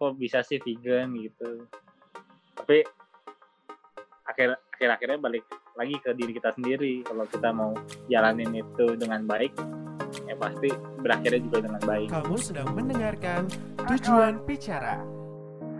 [0.00, 1.68] kok bisa sih vegan gitu
[2.56, 2.80] tapi
[4.24, 5.44] akhir akhir akhirnya balik
[5.76, 7.76] lagi ke diri kita sendiri kalau kita mau
[8.08, 9.52] jalanin itu dengan baik
[10.24, 10.72] ya pasti
[11.04, 13.44] berakhirnya juga dengan baik Kamu sedang mendengarkan
[13.92, 15.04] Tujuan Bicara.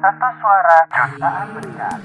[0.00, 1.98] Satu suara jutaan mendengar.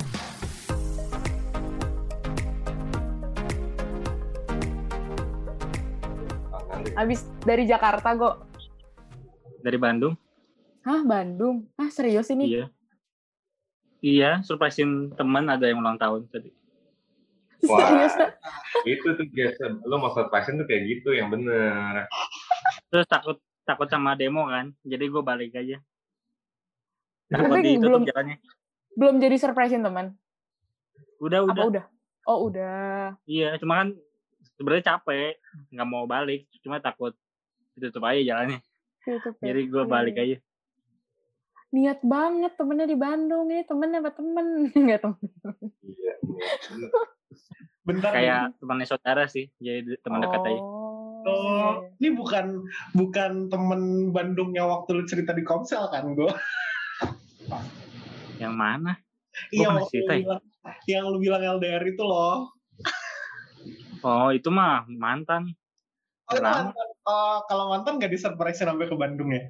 [6.95, 8.35] Abis dari Jakarta kok.
[9.65, 10.13] dari Bandung
[10.85, 11.65] Hah, Bandung?
[11.75, 12.45] Ah, serius ini?
[12.45, 12.65] iya
[14.05, 16.53] iya surprisein teman ada yang ulang tahun tadi
[17.65, 17.81] Wah.
[17.81, 18.13] Serius?
[18.85, 22.05] Itu tuh biasa lo mau surprise tuh kayak gitu yang bener
[22.93, 25.81] terus takut takut sama demo kan jadi gue balik aja
[27.33, 28.37] Tapi takut ditutup belum- jalannya
[28.95, 30.13] Belum jadi surprisein teman?
[31.17, 31.85] udah Apa udah udah?
[32.29, 33.17] Oh, udah.
[33.25, 33.87] iya cuma kan
[34.55, 35.41] sebenarnya capek
[35.73, 37.17] nggak mau balik cuma takut
[37.73, 38.61] ditutup aja jalannya
[39.01, 39.33] Pep.
[39.41, 40.23] jadi gue balik iya.
[40.25, 40.37] aja
[41.71, 43.49] Niat banget temennya di Bandung.
[43.49, 44.45] Ini temennya apa temen?
[44.77, 45.25] Enggak temen.
[45.81, 46.91] iya bener.
[47.85, 48.57] Bentar kayak nih.
[48.57, 50.83] temannya saudara sih jadi teman dekat aja Oh,
[51.25, 51.33] Oh,
[51.81, 51.89] iya.
[51.99, 52.45] ini bukan
[52.93, 56.29] bukan temen Bandungnya waktu lu cerita di Komsel kan gue?
[58.37, 58.93] yang mana
[59.49, 60.21] Iya, waktu cerita lu ya?
[60.21, 60.41] bilang,
[60.85, 62.53] yang lu bilang LDR itu loh.
[64.01, 65.49] oh itu mah mantan
[66.25, 66.87] Oh, itu mantan.
[67.05, 69.45] Oh, kalau mantan gak disurprise sampai ke Bandung ya?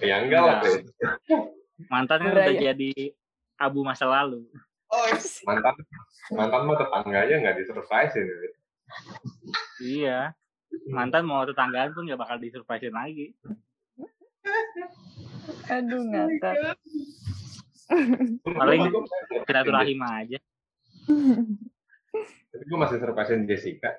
[0.00, 0.58] Ya enggak lah
[1.92, 2.92] mantan kan udah jadi
[3.56, 4.44] abu masa lalu.
[4.90, 5.06] Oh,
[5.46, 5.74] mantan
[6.34, 8.34] mantan mah tetangga aja nggak disurprise ini
[9.80, 10.34] iya.
[10.90, 13.34] Mantan mau tetanggaan pun gak bakal disurprisein lagi.
[15.66, 16.78] Aduh, ngakak.
[18.46, 18.82] Paling
[19.46, 20.38] silaturahim aja.
[22.50, 23.94] Tapi gue masih surprisein Jessica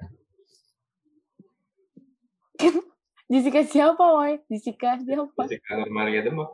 [3.31, 4.43] Jessica siapa, Woy?
[4.51, 5.47] Jessica siapa?
[5.47, 6.51] Jessica Nurmalia Demak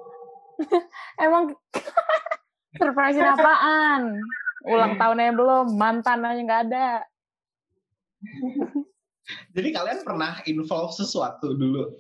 [1.26, 1.58] Emang
[2.78, 4.22] surprisein apaan?
[4.70, 7.02] Ulang tahunnya belum, mantan aja nggak ada.
[9.58, 11.98] jadi kalian pernah involve sesuatu dulu?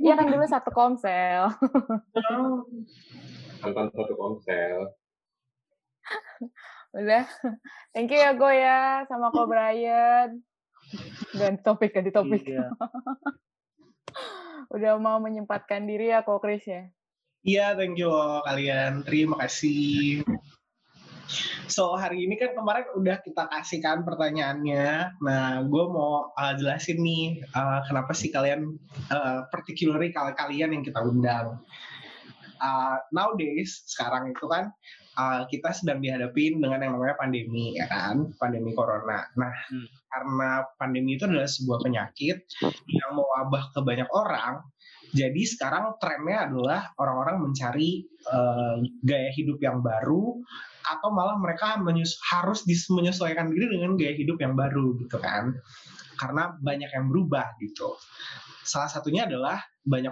[0.00, 1.52] Iya kan dulu satu komsel.
[3.60, 4.96] mantan satu komsel
[6.94, 7.26] Udah.
[7.92, 9.04] Thank you ya, Go ya.
[9.10, 10.40] Sama Ko Brian.
[11.34, 12.42] Ganti topik, ganti topik.
[12.46, 12.70] iya.
[14.74, 16.86] Udah mau menyempatkan diri ya, Ko Chris ya.
[17.44, 19.04] Iya, thank you loh kalian.
[19.04, 20.24] Terima kasih.
[21.68, 25.16] So, hari ini kan kemarin udah kita kasihkan pertanyaannya.
[25.20, 28.76] Nah, gue mau uh, jelasin nih, uh, kenapa sih kalian,
[29.12, 31.60] uh, particularly kal- kalian yang kita undang.
[32.60, 34.72] Uh, nowadays, sekarang itu kan,
[35.16, 38.34] uh, kita sedang dihadapin dengan yang namanya pandemi, ya kan?
[38.38, 39.26] Pandemi corona.
[39.38, 39.86] Nah, Hmm.
[40.10, 42.46] karena pandemi itu adalah sebuah penyakit
[42.86, 44.62] yang mewabah ke banyak orang,
[45.14, 50.40] jadi sekarang trennya adalah orang-orang mencari eh, gaya hidup yang baru
[50.84, 55.54] atau malah mereka menyus- harus menyesuaikan diri dengan gaya hidup yang baru gitu kan.
[56.16, 57.94] Karena banyak yang berubah gitu.
[58.64, 60.08] Salah satunya adalah banyak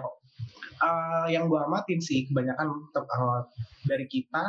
[0.81, 3.41] eh, yang gue amatin sih kebanyakan eh,
[3.87, 4.43] dari kita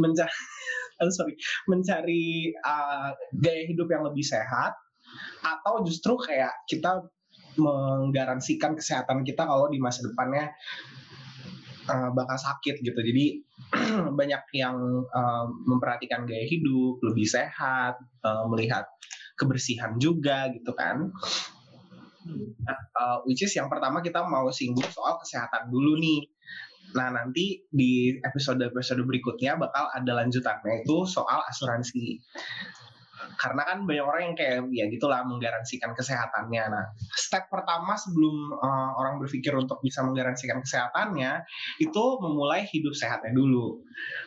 [0.00, 0.32] mencari
[1.16, 1.34] sorry
[1.68, 4.74] mencari eh, gaya hidup yang lebih sehat
[5.42, 7.02] atau justru kayak kita
[7.58, 10.54] menggaransikan kesehatan kita kalau di masa depannya
[11.90, 13.00] uh, bakal sakit gitu.
[13.00, 13.42] Jadi
[14.18, 14.76] banyak yang
[15.10, 18.86] uh, memperhatikan gaya hidup, lebih sehat, uh, melihat
[19.34, 21.10] kebersihan juga gitu kan.
[22.28, 26.28] Nah, uh, which is yang pertama kita mau singgung soal kesehatan dulu nih.
[26.96, 32.18] Nah nanti di episode-episode berikutnya bakal ada lanjutannya itu soal asuransi.
[33.40, 36.64] Karena kan banyak orang yang kayak ya gitulah menggaransikan kesehatannya.
[36.66, 41.46] Nah step pertama sebelum uh, orang berpikir untuk bisa menggaransikan kesehatannya
[41.80, 43.80] itu memulai hidup sehatnya dulu.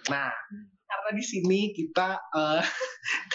[0.09, 0.31] Nah,
[0.87, 2.63] karena di sini kita uh,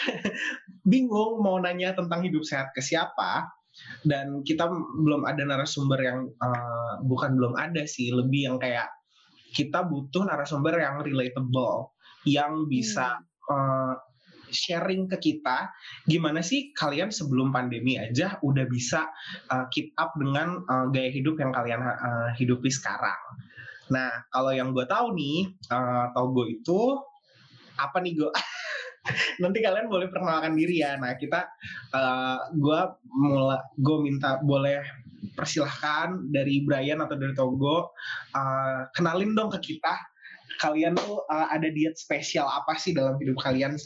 [0.90, 3.57] bingung mau nanya tentang hidup sehat ke siapa
[4.04, 8.88] dan kita belum ada narasumber yang uh, bukan belum ada sih, lebih yang kayak
[9.52, 11.96] kita butuh narasumber yang relatable,
[12.28, 13.94] yang bisa uh,
[14.48, 15.72] sharing ke kita
[16.08, 19.08] gimana sih kalian sebelum pandemi aja udah bisa
[19.52, 23.20] uh, keep up dengan uh, gaya hidup yang kalian uh, hidupi sekarang.
[23.88, 27.00] Nah, kalau yang gue tahu nih, uh, Togo itu
[27.80, 28.32] apa nih gue?
[29.42, 30.96] Nanti kalian boleh perkenalkan diri ya.
[30.96, 31.46] Nah, kita
[31.92, 32.80] uh, gue
[33.12, 34.82] mulai gue minta boleh
[35.34, 37.90] persilahkan dari Brian atau dari Togo
[38.34, 39.94] uh, kenalin dong ke kita
[40.58, 43.78] kalian tuh uh, ada diet spesial apa sih dalam hidup kalian?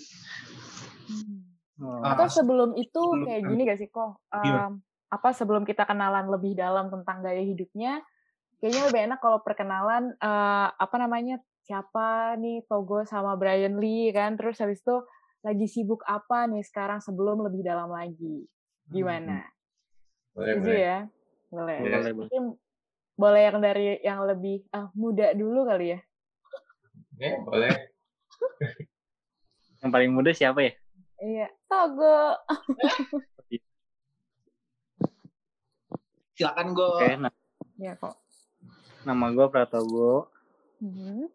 [1.83, 4.23] Oh, Ah, Atau sebelum itu sebelum- kayak gini gak sih kok?
[4.31, 4.71] Iya.
[4.71, 4.73] Em,
[5.13, 8.01] apa sebelum kita kenalan lebih dalam tentang gaya hidupnya,
[8.63, 14.35] kayaknya lebih enak kalau perkenalan eh, apa namanya siapa nih Togo sama Brian Lee kan
[14.35, 14.97] terus habis itu
[15.43, 18.47] lagi sibuk apa nih sekarang sebelum lebih dalam lagi
[18.87, 19.47] gimana
[20.35, 20.83] Boleh, setuju boleh.
[20.83, 20.99] ya
[21.49, 21.83] boleh Yes.
[21.83, 22.13] Boleh, boleh.
[22.19, 22.43] mungkin
[23.13, 26.01] boleh yang dari yang lebih ah, muda dulu kali ya
[27.15, 27.71] Ya, boleh.
[29.83, 30.73] Yang paling muda siapa ya?
[31.21, 32.39] iya Togo
[36.33, 36.89] Silakan gue.
[36.89, 37.33] Oke, nah,
[37.77, 38.17] ya kok
[39.03, 40.31] nama gue Pratogo,
[40.79, 41.27] Mhm.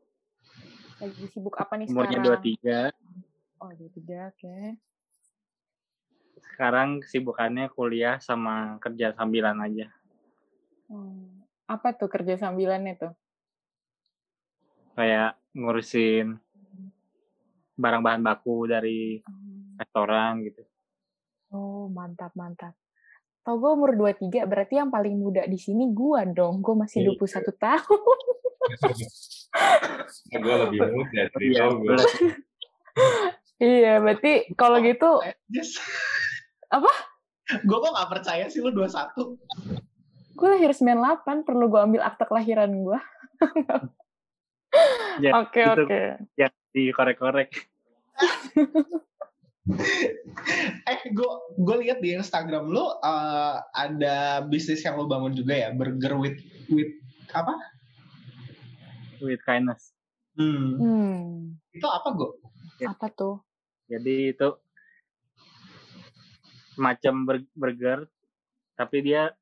[0.98, 3.62] Lagi sibuk apa nih umurnya sekarang 23.
[3.62, 4.58] oh 23 oke
[6.38, 9.94] Sekarang kesibukannya kuliah sama kerja sambilan aja.
[10.90, 11.46] Hmm.
[11.68, 13.14] apa tuh kerja sambilannya tuh
[14.98, 16.42] Kayak ngurusin
[17.78, 19.22] barang bahan baku dari
[19.78, 20.66] restoran gitu.
[21.54, 22.74] Oh, mantap, mantap.
[23.48, 26.60] Togo umur 23, berarti yang paling muda di sini gua dong.
[26.60, 27.16] Gua masih Iya.
[27.16, 28.20] 21 tahun.
[30.44, 31.80] gue lebih muda dari Iya, Togo.
[31.80, 32.08] boleh.
[33.64, 35.24] iya, berarti kalau gitu.
[36.68, 36.92] Apa?
[37.64, 39.40] Gue kok gak percaya sih lu 21.
[40.38, 43.00] gue lahir 98, perlu gua ambil akte kelahiran gua.
[45.24, 46.28] Ya, Oke, oke.
[46.36, 47.50] yang dikorek-korek.
[50.88, 55.69] Eh, gue gue lihat di Instagram lu eh, ada bisnis yang lu bangun juga ya,
[55.75, 56.40] burger with
[56.72, 56.96] with
[57.36, 57.52] apa?
[59.19, 59.92] With kindness.
[60.38, 60.78] Hmm.
[60.78, 62.31] Hmm, Itu apa gue?
[62.80, 62.94] Ya.
[62.94, 63.42] apa tuh?
[63.90, 64.50] Jadi itu
[66.78, 68.00] semacam bur- burger,
[68.78, 69.34] tapi dia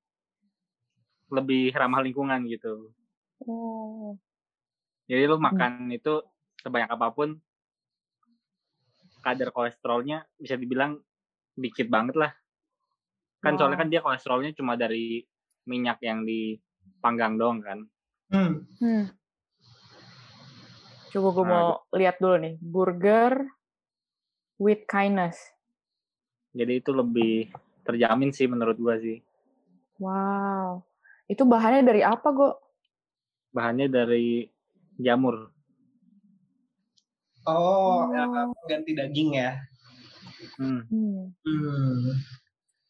[1.27, 2.95] lebih ramah lingkungan gitu.
[3.43, 4.15] Oh,
[5.05, 6.23] Jadi lu makan itu
[6.63, 7.37] sebanyak apa pun,
[9.25, 11.01] kadar kolesterolnya bisa dibilang
[11.57, 12.31] dikit banget lah.
[13.41, 15.25] Kan soalnya kan dia kolesterolnya cuma dari
[15.65, 17.79] minyak yang dipanggang doang kan.
[18.29, 18.69] Hmm.
[18.77, 19.05] hmm.
[21.09, 22.53] Coba gue Nah, mau lihat dulu nih.
[22.61, 23.33] Burger
[24.61, 25.39] with kindness.
[26.55, 27.51] Jadi itu lebih
[27.83, 29.19] terjamin sih menurut gua sih.
[29.99, 30.83] Wow.
[31.27, 32.55] Itu bahannya dari apa, Go?
[33.51, 34.47] Bahannya dari
[34.99, 35.54] jamur.
[37.45, 38.53] Oh, ya, Oh.
[38.65, 39.61] ganti daging ya.
[40.57, 40.81] Hmm.
[40.87, 41.21] Hmm.
[41.41, 42.17] Hmm.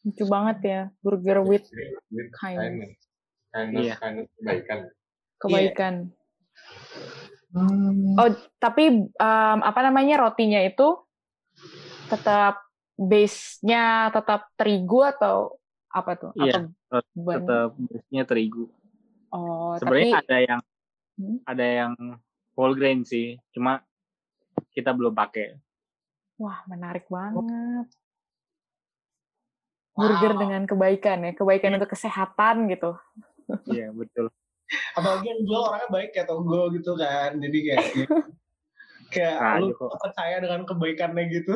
[0.02, 0.80] Lucu banget ya.
[1.00, 1.66] Burger with
[2.08, 2.36] With kindness.
[2.38, 2.94] kindness.
[3.50, 3.94] Kindness, Iya.
[3.98, 4.78] kindness kebaikan.
[5.38, 5.94] Kebaikan.
[7.52, 8.16] Hmm.
[8.16, 11.00] Oh, tapi em, apa namanya rotinya itu
[12.06, 12.60] tetap
[12.96, 15.56] base-nya tetap terigu atau
[15.88, 16.30] apa tuh?
[16.36, 18.68] Iya, ban- Tetap base-nya terigu.
[19.32, 20.60] Oh, Sebenarnya tapi ada yang
[21.16, 21.38] Hmm.
[21.48, 21.92] ada yang
[22.52, 23.80] whole grain sih, cuma
[24.76, 25.56] kita belum pakai.
[26.36, 27.88] wah menarik banget.
[29.96, 30.40] Burger Wow.
[30.44, 32.92] dengan kebaikan ya, kebaikan untuk kesehatan gitu.
[33.64, 34.28] Iya, betul.
[34.92, 37.40] Apalagi yang jual orangnya baik kayak Togo gitu kan.
[37.40, 38.04] Jadi kayak ya,
[39.14, 39.96] kayak Ah, lu kok.
[39.96, 41.54] percaya dengan kebaikannya gitu.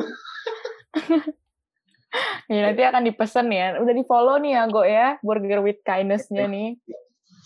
[2.47, 3.77] Ya nanti akan dipesan ya.
[3.77, 6.81] Udah di follow nih ya Go ya, Burger with kindness-nya nih.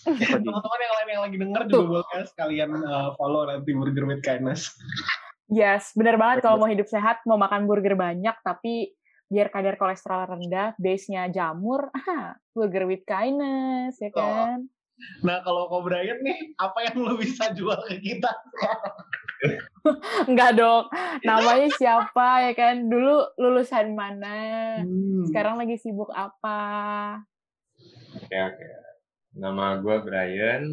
[0.06, 4.71] Teman-teman yang lain yang lagi denger juga boleh sekalian uh, follow nanti Burger with Kindness.
[5.45, 8.97] Yes, benar banget kalau mau hidup sehat, mau makan burger banyak, tapi
[9.30, 14.18] biar kadar kolesterol rendah, base-nya jamur, ah, burger with kindness, ya Oh.
[14.18, 14.59] kan?
[15.27, 18.31] Nah kalau kau Brian nih, apa yang lu bisa jual ke kita?
[20.31, 20.87] Enggak dong,
[21.21, 22.87] namanya siapa ya kan?
[22.87, 24.40] Dulu lulusan mana?
[24.81, 25.28] Hmm.
[25.30, 26.57] Sekarang lagi sibuk apa?
[28.18, 28.68] Oke, oke.
[29.35, 30.64] Nama gue Brian.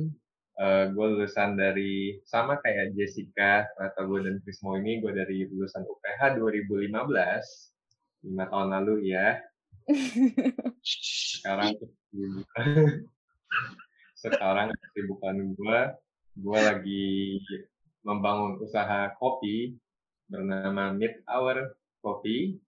[0.53, 5.81] Eh gue lulusan dari sama kayak Jessica, atau gue dan Krismo ini gue dari lulusan
[5.89, 6.93] UPH 2015,
[8.29, 9.41] lima tahun lalu ya.
[11.41, 11.73] Sekarang
[14.23, 15.81] sekarang kesibukan gue,
[16.39, 17.43] gue lagi
[18.07, 19.75] membangun usaha kopi
[20.31, 22.61] bernama Mid Hour Coffee.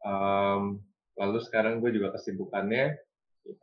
[0.00, 0.80] Em,
[1.18, 2.96] lalu sekarang gue juga kesibukannya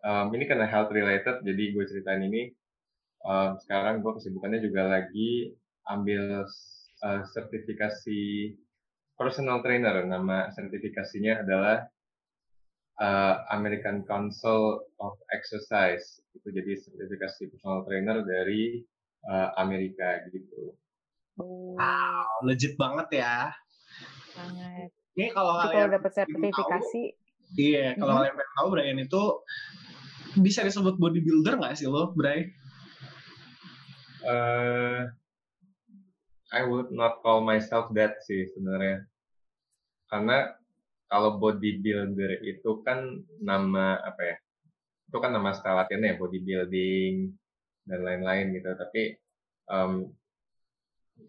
[0.04, 2.54] um, ini karena health related, jadi gue ceritain ini.
[3.24, 5.56] Um, sekarang gue kesibukannya juga lagi
[5.88, 6.44] ambil
[7.04, 8.52] uh, sertifikasi
[9.16, 10.04] personal trainer.
[10.04, 11.88] Nama sertifikasinya adalah
[13.00, 16.20] uh, American Council of Exercise.
[16.36, 18.84] Itu jadi sertifikasi personal trainer dari
[19.32, 20.76] uh, Amerika gitu.
[21.40, 23.50] Oh, Wow, legit banget ya.
[24.36, 24.90] banget.
[25.14, 27.04] Ini kalau Jadi kalian kalau dapat sertifikasi,
[27.54, 28.18] Iya, kalau Mhm.
[28.18, 29.24] kalian pengen tahu Brian itu
[30.42, 32.50] bisa disebut bodybuilder nggak sih lo, Bray?
[34.24, 35.12] Uh,
[36.54, 39.04] I would not call myself that sih sebenarnya.
[40.08, 40.54] Karena
[41.12, 44.38] kalau bodybuilder itu kan nama apa ya?
[45.12, 47.34] Itu kan nama style ya, bodybuilding,
[47.88, 49.20] dan lain-lain gitu tapi
[49.68, 50.08] um,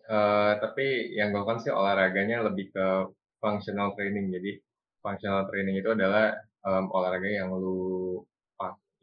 [0.07, 2.87] uh, tapi yang gue lakukan sih olahraganya lebih ke
[3.43, 4.63] functional training jadi
[5.03, 8.23] functional training itu adalah um, olahraga yang lu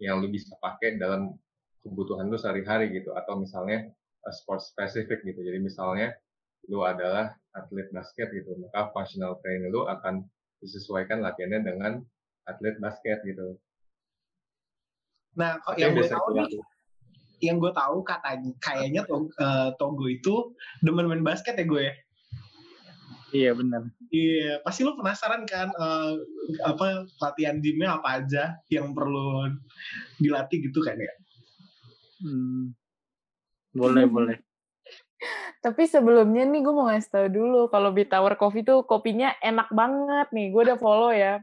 [0.02, 1.30] yang lu bisa pakai dalam
[1.82, 3.90] kebutuhan lu sehari-hari gitu atau misalnya
[4.26, 6.14] uh, sport spesifik gitu jadi misalnya
[6.70, 10.24] lu adalah atlet basket gitu maka functional training lu akan
[10.62, 11.94] disesuaikan latihannya dengan
[12.46, 13.58] atlet basket gitu
[15.40, 16.60] Nah, kok yang gue tahu nih,
[17.42, 20.52] yang gue tahu katanya kayaknya to, uh, Togo itu
[20.84, 21.88] demen main basket ya gue.
[23.32, 23.88] Iya benar.
[24.12, 26.20] Iya, pasti lu penasaran kan uh,
[26.68, 29.48] apa latihan gymnya apa aja yang perlu
[30.20, 31.14] dilatih gitu kan ya?
[32.22, 32.74] Hmm.
[33.72, 34.38] Boleh boleh.
[35.62, 39.70] Tapi sebelumnya nih gue mau ngasih tau dulu kalau Big Tower Coffee tuh kopinya enak
[39.70, 40.50] banget nih.
[40.50, 41.42] Gue udah follow ya.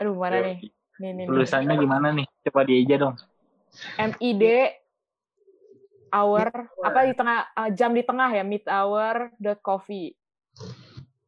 [0.00, 0.44] Aduh mana Yo.
[0.48, 0.58] nih?
[0.94, 1.24] Nih nih.
[1.24, 1.26] nih.
[1.28, 2.26] Tulisannya gimana nih?
[2.42, 3.16] Coba dieja dong.
[3.98, 4.44] MID
[6.14, 6.46] hour
[6.80, 10.14] apa di tengah uh, jam di tengah ya mid hour dot coffee.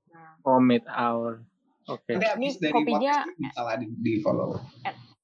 [0.08, 1.42] Nah, Oh mid hour.
[1.86, 2.16] Oke.
[2.16, 4.58] Habis Ini dari kopinya- bisa di, di follow.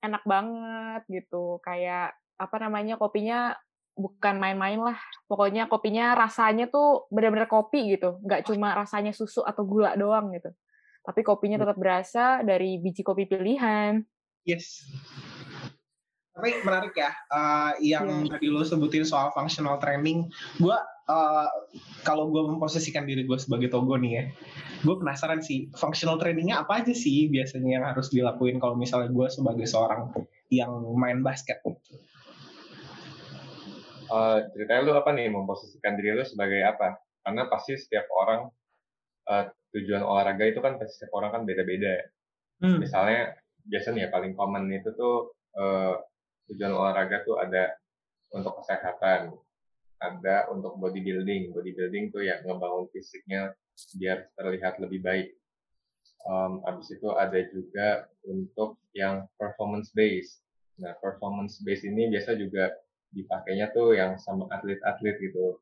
[0.03, 1.63] enak banget gitu.
[1.63, 3.57] Kayak apa namanya kopinya
[3.93, 4.99] bukan main-main lah.
[5.29, 8.21] Pokoknya kopinya rasanya tuh benar-benar kopi gitu.
[8.25, 10.53] Nggak cuma rasanya susu atau gula doang gitu.
[11.03, 14.01] Tapi kopinya tetap berasa dari biji kopi pilihan.
[14.47, 14.87] Yes.
[16.33, 18.41] Tapi menarik ya, uh, yang Iya.
[18.41, 20.73] tadi lo sebutin soal functional training, gue
[21.13, 21.49] uh,
[22.09, 24.25] kalau gue memposisikan diri gue sebagai Togo nih ya,
[24.81, 29.29] gue penasaran sih functional trainingnya apa aja sih biasanya yang harus dilakuin kalau misalnya gue
[29.29, 30.09] sebagai seorang
[30.49, 31.61] yang main basket.
[34.13, 37.01] Eh, ceritanya lu apa nih memposisikan diri lu sebagai apa?
[37.25, 38.45] Karena pasti setiap orang
[39.33, 41.97] eh, tujuan olahraga itu kan pasti setiap orang kan beda-beda.
[42.61, 42.77] Hmm.
[42.77, 43.33] Misalnya
[43.65, 45.95] biasanya ya paling common itu tuh eh,
[46.53, 47.73] tujuan olahraga tuh ada
[48.37, 49.33] untuk kesehatan,
[49.97, 51.57] ada untuk bodybuilding.
[51.57, 53.57] Bodybuilding tuh ya ngebangun fisiknya
[53.97, 55.29] biar terlihat lebih baik.
[56.23, 60.45] Um, abis itu ada juga untuk yang performance based.
[60.79, 62.71] Nah, performance based ini biasa juga
[63.13, 65.61] dipakainya tuh yang sama atlet-atlet gitu.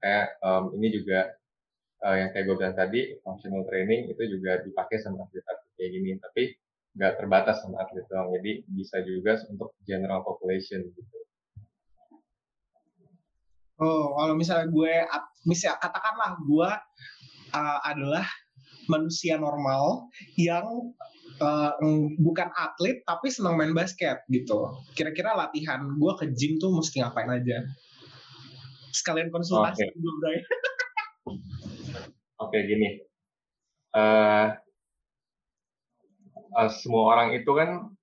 [0.00, 1.34] Kayak um, ini juga
[2.06, 6.10] uh, yang kayak gue bilang tadi, functional training itu juga dipakai sama atlet-atlet kayak gini,
[6.22, 6.42] tapi
[6.94, 8.30] nggak terbatas sama atlet doang.
[8.38, 11.18] Jadi bisa juga untuk general population gitu.
[13.82, 14.94] Oh, kalau misalnya gue,
[15.50, 16.70] misalnya katakanlah gue
[17.58, 18.22] uh, adalah
[18.86, 20.06] manusia normal
[20.38, 20.94] yang
[21.40, 21.72] uh,
[22.20, 24.74] bukan atlet tapi senang main basket gitu.
[24.94, 27.64] Kira-kira latihan gue ke gym tuh mesti ngapain aja?
[28.94, 29.94] Sekalian konsultasi Oke.
[29.98, 30.38] dulu, Bray.
[32.44, 33.00] Oke gini,
[33.94, 34.48] Eh
[36.54, 37.94] eh, semua orang itu kan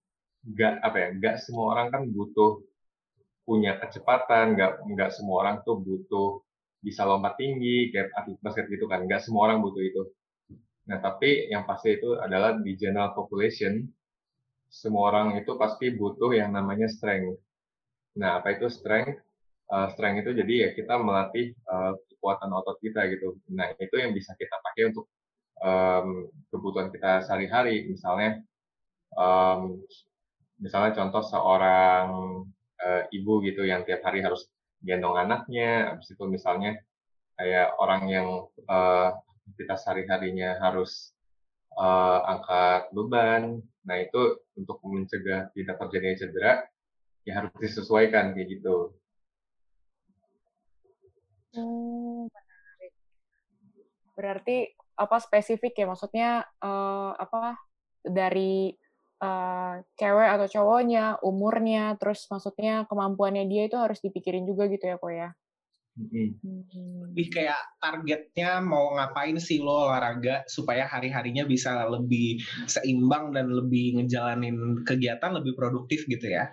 [0.42, 2.64] nggak apa ya, nggak semua orang kan butuh
[3.44, 6.40] punya kecepatan, nggak nggak semua orang tuh butuh
[6.82, 10.02] bisa lompat tinggi kayak atlet basket gitu kan, nggak semua orang butuh itu.
[10.92, 13.88] Nah tapi yang pasti itu adalah di general population
[14.68, 17.40] semua orang itu pasti butuh yang namanya strength.
[18.20, 19.16] Nah apa itu strength?
[19.72, 23.40] Eh, strength itu jadi ya kita melatih eh, kekuatan otot kita gitu.
[23.56, 25.08] Nah itu yang bisa kita pakai untuk
[25.64, 26.08] em,
[26.52, 27.88] kebutuhan kita sehari-hari.
[27.88, 28.44] Misalnya,
[29.16, 29.62] em,
[30.64, 32.08] misalnya contoh seorang
[32.84, 34.50] eh, ibu gitu yang tiap hari harus
[34.84, 36.76] gendong anaknya, habis itu misalnya
[37.38, 38.28] kayak orang yang
[38.70, 39.10] eh,
[39.52, 41.12] aktivitas sehari-harinya harus
[41.76, 43.60] eh, angkat beban.
[43.84, 46.54] Nah itu untuk mencegah tidak terjadinya cedera,
[47.28, 48.96] ya harus disesuaikan kayak gitu.
[51.60, 52.94] Oh, menarik.
[54.16, 54.58] Berarti
[54.96, 55.86] apa spesifik ya?
[55.92, 56.30] Maksudnya
[56.64, 57.60] eh, apa
[58.02, 58.72] dari
[59.22, 64.96] eh, cewek atau cowoknya, umurnya, terus maksudnya kemampuannya dia itu harus dipikirin juga gitu ya,
[64.96, 65.30] kok ya?
[66.10, 66.32] Hmm.
[67.12, 74.02] Lebih kayak targetnya mau ngapain sih lo olahraga supaya hari-harinya bisa lebih seimbang dan lebih
[74.02, 76.50] ngejalanin kegiatan lebih produktif gitu ya.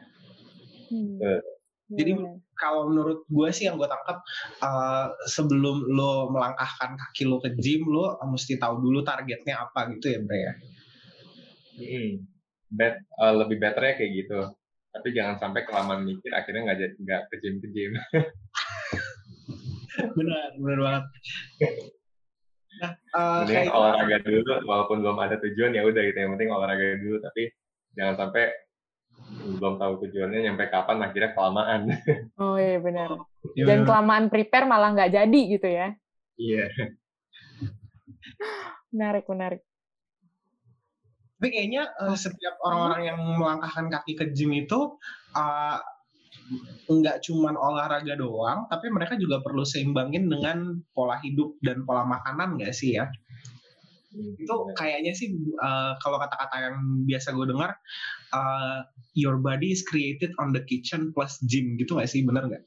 [0.92, 1.16] Hmm.
[1.22, 1.40] Eh,
[1.88, 2.36] Jadi Bener.
[2.52, 4.20] kalau menurut gue sih yang gue tangkap
[4.60, 10.12] uh, sebelum lo melangkahkan kaki lo ke gym lo mesti tahu dulu targetnya apa gitu
[10.12, 10.54] ya Bre ya.
[11.78, 12.08] Mm-mm.
[12.68, 14.40] Bet, eh, lebih betternya kayak gitu.
[14.92, 17.92] Tapi jangan sampai kelamaan mikir akhirnya nggak jadi nggak ke gym ke gym.
[20.16, 21.04] benar benar banget.
[22.78, 27.00] Nah uh, kayak olahraga dulu walaupun belum ada tujuan ya udah gitu yang penting olahraga
[27.00, 27.50] dulu tapi
[27.98, 28.54] jangan sampai
[29.58, 31.80] belum tahu tujuannya nyampe kapan akhirnya kelamaan.
[32.42, 33.18] Oh iya benar.
[33.58, 35.88] ya Dan kelamaan prepare malah nggak jadi gitu ya.
[36.38, 36.70] Iya.
[38.94, 39.60] Menarik, menarik.
[41.38, 44.98] tapi kayaknya uh, setiap orang-orang yang melangkahkan kaki ke gym itu
[45.38, 45.78] uh,
[46.88, 52.56] nggak cuman olahraga doang, tapi mereka juga perlu seimbangin dengan pola hidup dan pola makanan
[52.56, 53.06] nggak sih ya?
[54.16, 57.76] Itu kayaknya sih uh, kalau kata-kata yang biasa gue dengar,
[58.32, 58.80] uh,
[59.12, 62.64] your body is created on the kitchen plus gym gitu nggak sih, bener nggak?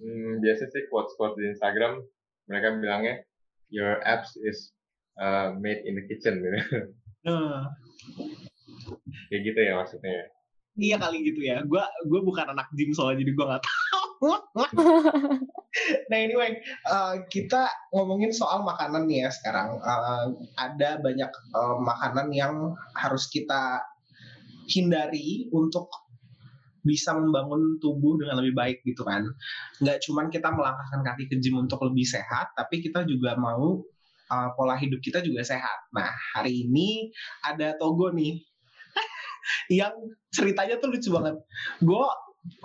[0.00, 2.00] Hmm, biasa sih quotes-quotes di Instagram
[2.48, 3.20] mereka bilangnya
[3.68, 4.72] your abs is
[5.20, 6.58] uh, made in the kitchen gitu.
[7.20, 7.68] Nah,
[9.28, 10.32] Kayak gitu ya maksudnya.
[10.78, 11.62] Iya kali gitu ya.
[11.66, 14.04] Gue gue bukan anak gym soalnya jadi gue nggak tahu.
[16.12, 16.60] nah anyway,
[16.90, 19.80] uh, kita ngomongin soal makanan nih ya sekarang.
[19.80, 23.80] Uh, ada banyak uh, makanan yang harus kita
[24.68, 25.88] hindari untuk
[26.80, 29.24] bisa membangun tubuh dengan lebih baik gitu kan.
[29.80, 33.84] Nggak cuman kita melangkahkan kaki ke gym untuk lebih sehat, tapi kita juga mau
[34.30, 35.92] uh, pola hidup kita juga sehat.
[35.92, 37.12] Nah hari ini
[37.44, 38.49] ada Togo nih
[39.72, 39.92] yang
[40.30, 41.36] ceritanya tuh lucu banget.
[41.82, 42.04] Gue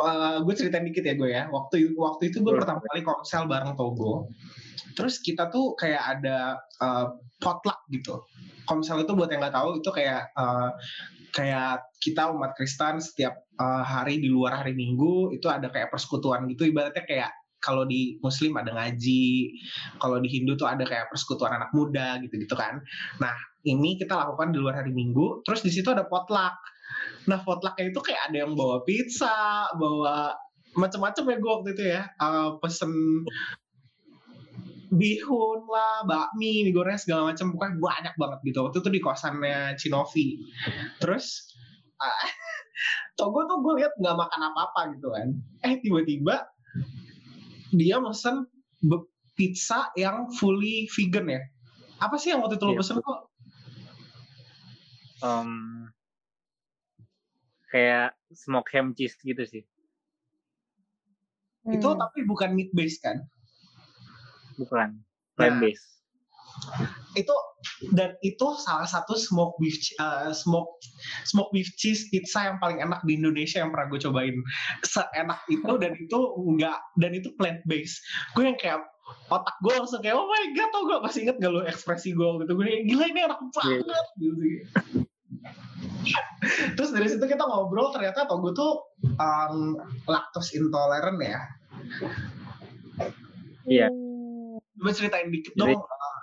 [0.02, 1.44] uh, gue ceritain dikit ya gue ya.
[1.52, 4.30] Waktu waktu itu gue pertama kali komsel bareng Togo.
[4.96, 8.24] Terus kita tuh kayak ada uh, potluck gitu.
[8.66, 10.72] Komsel itu buat yang nggak tahu itu kayak uh,
[11.36, 16.48] kayak kita umat Kristen setiap uh, hari di luar hari Minggu itu ada kayak persekutuan
[16.48, 16.64] gitu.
[16.72, 17.32] Ibaratnya kayak
[17.66, 19.58] kalau di Muslim ada ngaji,
[19.98, 22.78] kalau di Hindu tuh ada kayak persekutuan anak muda gitu-gitu kan.
[23.18, 23.34] Nah
[23.66, 25.42] ini kita lakukan di luar hari Minggu.
[25.42, 26.54] Terus di situ ada potluck.
[27.26, 30.38] Nah potlucknya itu kayak ada yang bawa pizza, bawa
[30.78, 32.02] macam-macam ya gue waktu itu ya.
[32.22, 32.94] Uh, pesen
[34.94, 37.50] bihun lah, bakmi, mie goreng segala macam.
[37.58, 38.60] Pokoknya banyak banget gitu.
[38.62, 40.28] Waktu itu di kosannya Cinovi.
[41.02, 41.26] Terus
[42.06, 42.30] uh,
[43.18, 45.28] Togo tuh gue lihat nggak makan apa-apa gitu kan.
[45.66, 46.46] Eh tiba-tiba
[47.76, 48.48] dia mesen
[49.36, 51.42] pizza yang fully vegan ya.
[52.00, 52.80] Apa sih yang waktu itu lo Iya.
[52.82, 53.20] pesen kok?
[55.22, 55.52] Em,
[57.70, 59.64] kayak smoke ham cheese gitu sih.
[61.66, 62.00] Itu Hmm.
[62.00, 63.26] tapi bukan meat based kan?
[64.56, 65.02] Bukan.
[65.36, 66.00] Plant based.
[67.14, 67.34] Itu
[67.94, 70.82] dan itu salah satu smoke beef uh, smoke
[71.28, 74.36] smoke beef cheese pizza yang paling enak di Indonesia yang pernah gue cobain.
[74.82, 78.02] Seenak itu dan itu enggak dan itu plant based.
[78.34, 78.82] Gue yang kayak
[79.30, 82.26] otak gue langsung kayak oh my god tau gue masih inget gak lo ekspresi gue
[82.42, 84.56] gitu gue kayak gila ini enak banget gitu sih.
[86.74, 88.82] Terus dari situ kita ngobrol ternyata tau gue tuh
[89.18, 89.78] um,
[90.10, 91.40] lactose intolerant ya.
[93.66, 93.88] Iya.
[93.90, 94.62] Hmm.
[94.78, 96.15] Coba ceritain dikit Jadi- dong uh,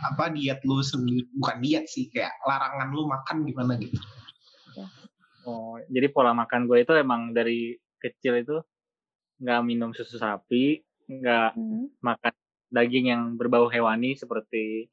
[0.00, 4.00] apa diet lu sendiri bukan diet sih kayak larangan lu makan gimana gitu.
[5.42, 8.56] Oh, jadi pola makan gue itu emang dari kecil itu
[9.42, 10.78] nggak minum susu sapi,
[11.10, 11.90] nggak Hmm.
[11.98, 12.32] makan
[12.70, 14.86] daging yang berbau hewani seperti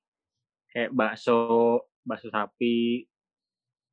[0.74, 3.06] kayak bakso, bakso sapi,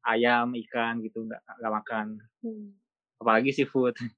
[0.09, 2.07] ayam, ikan gitu nggak nggak makan.
[2.41, 2.73] Hmm.
[3.21, 3.93] Apalagi seafood.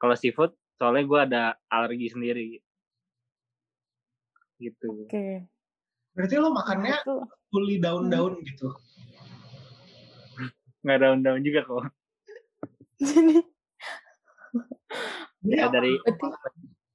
[0.00, 2.50] Kalau seafood, soalnya gue ada alergi sendiri.
[4.62, 5.10] Gitu.
[5.10, 5.50] Oke.
[6.12, 6.96] Berarti lu makannya
[7.48, 8.68] fully daun-daun gitu.
[10.84, 11.84] Nggak daun-daun juga kok.
[15.42, 15.96] jadi Ya, dari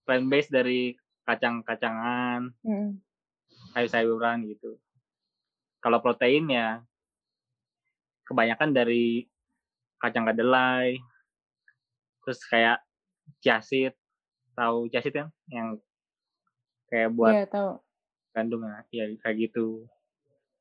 [0.06, 0.96] plant based dari
[1.28, 2.90] kacang-kacangan, hmm.
[3.76, 4.80] sayur-sayuran gitu.
[5.84, 6.80] Kalau protein ya
[8.24, 9.28] kebanyakan dari
[10.00, 11.02] kacang kedelai,
[12.24, 12.80] terus kayak
[13.44, 13.92] chia seed,
[14.56, 15.28] tahu chia seed kan?
[15.52, 15.84] Yang
[16.88, 17.72] kayak buat Iya tahu.
[18.38, 19.89] Gandum ya, ya kayak gitu.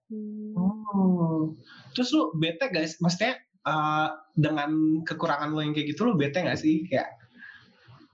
[0.08, 0.56] Hmm.
[0.56, 1.52] Oh.
[1.92, 3.36] Terus lu bete guys, maksudnya
[3.68, 7.12] uh, dengan kekurangan lu yang kayak gitu lu bete gak sih kayak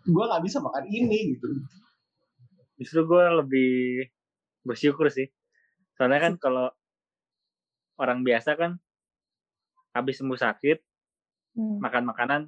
[0.03, 1.49] gue nggak bisa makan ini gitu.
[2.83, 3.73] Justru gue lebih
[4.67, 5.31] bersyukur sih.
[5.95, 6.67] Soalnya kan kalau
[8.03, 8.83] orang biasa kan
[9.95, 10.79] habis sembuh sakit
[11.53, 11.85] Hmm.
[11.85, 12.43] makan makanan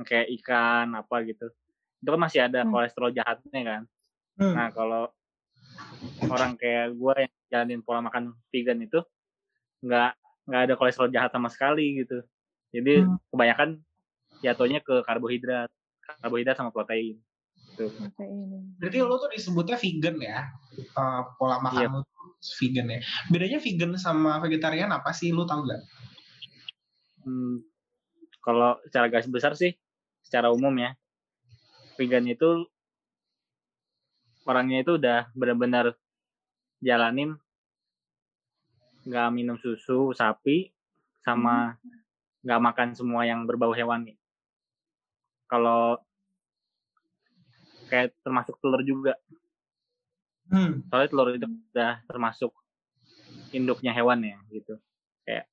[0.00, 1.52] kayak ikan apa gitu
[2.00, 2.72] itu kan masih ada Hmm.
[2.72, 3.82] kolesterol jahatnya kan
[4.40, 4.54] Hmm.
[4.56, 5.12] nah kalau
[6.32, 9.00] orang kayak gue yang jalanin pola makan vegan itu
[9.82, 10.12] nggak
[10.46, 12.22] nggak ada kolesterol jahat sama sekali gitu
[12.70, 13.16] jadi Hmm.
[13.32, 13.68] kebanyakan
[14.42, 15.70] jatuhnya ke karbohidrat
[16.22, 17.18] karbohidrat sama protein
[17.76, 17.92] gitu.
[18.80, 20.48] Berarti lu tuh disebutnya vegan ya?
[20.96, 21.88] Uh, pola makan Iya.
[21.92, 22.24] lu tuh
[22.62, 23.00] vegan ya.
[23.28, 25.28] Bedanya vegan sama vegetarian apa sih?
[25.28, 25.84] Lu tau gak?
[27.26, 27.60] Hmm,
[28.40, 29.74] kalau secara garis besar sih
[30.22, 30.94] secara umum ya
[31.98, 32.64] vegan itu
[34.46, 35.98] orangnya itu udah benar-benar
[36.80, 37.36] jalanin
[39.06, 40.74] nggak minum susu sapi
[41.22, 41.78] sama
[42.42, 44.18] nggak makan semua yang berbau hewani
[45.46, 45.98] kalau
[47.86, 49.14] kayak termasuk telur juga
[50.46, 50.86] Hmm.
[50.86, 51.42] soalnya telur itu
[51.74, 52.54] udah termasuk
[53.50, 54.78] induknya hewan ya gitu
[55.26, 55.50] kayak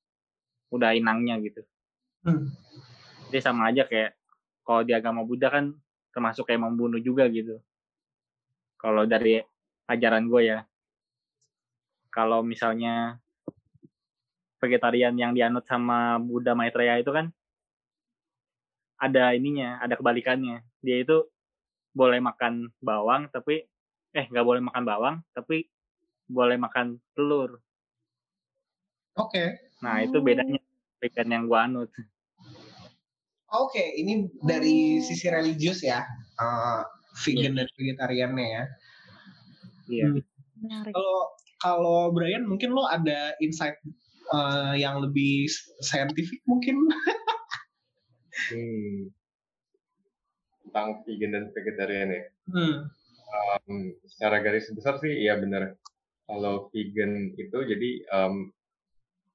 [0.70, 1.66] udah inangnya gitu
[2.22, 2.54] Hmm.
[3.30, 4.14] jadi sama aja kayak
[4.62, 5.74] kalau di agama Buddha kan
[6.14, 7.58] termasuk kayak membunuh juga gitu.
[8.78, 9.42] Kalau dari
[9.90, 10.64] ajaran gue ya.
[12.14, 13.18] Kalau misalnya
[14.62, 17.34] vegetarian yang dianut sama Buddha Maitreya itu kan
[19.02, 20.62] ada ininya, ada kebalikannya.
[20.78, 21.26] Dia itu
[21.90, 23.66] boleh makan bawang tapi
[24.14, 25.66] eh nggak boleh makan bawang tapi
[26.30, 27.58] boleh makan telur.
[29.18, 29.74] Oke.
[29.82, 30.62] Nah, itu bedanya
[31.02, 31.90] vegan yang gua anut.
[33.54, 36.02] Oke, ini dari sisi religius ya.
[36.38, 36.82] eh,
[37.22, 38.64] vegan dan vegetariannya ya.
[39.86, 40.06] Iya.
[40.10, 40.22] Hmm.
[40.64, 40.92] Menarik.
[40.96, 41.18] Kalau
[41.64, 43.80] kalau Brian mungkin lo ada insight
[44.36, 45.48] eh, yang lebih
[45.80, 46.76] saintifik mungkin.
[48.52, 49.08] Hmm.
[50.68, 52.22] Tentang vegan dan vegetarian ya.
[52.52, 52.76] Hmm.
[53.34, 55.80] Um, secara garis besar sih iya benar.
[56.28, 58.52] Kalau vegan itu jadi um,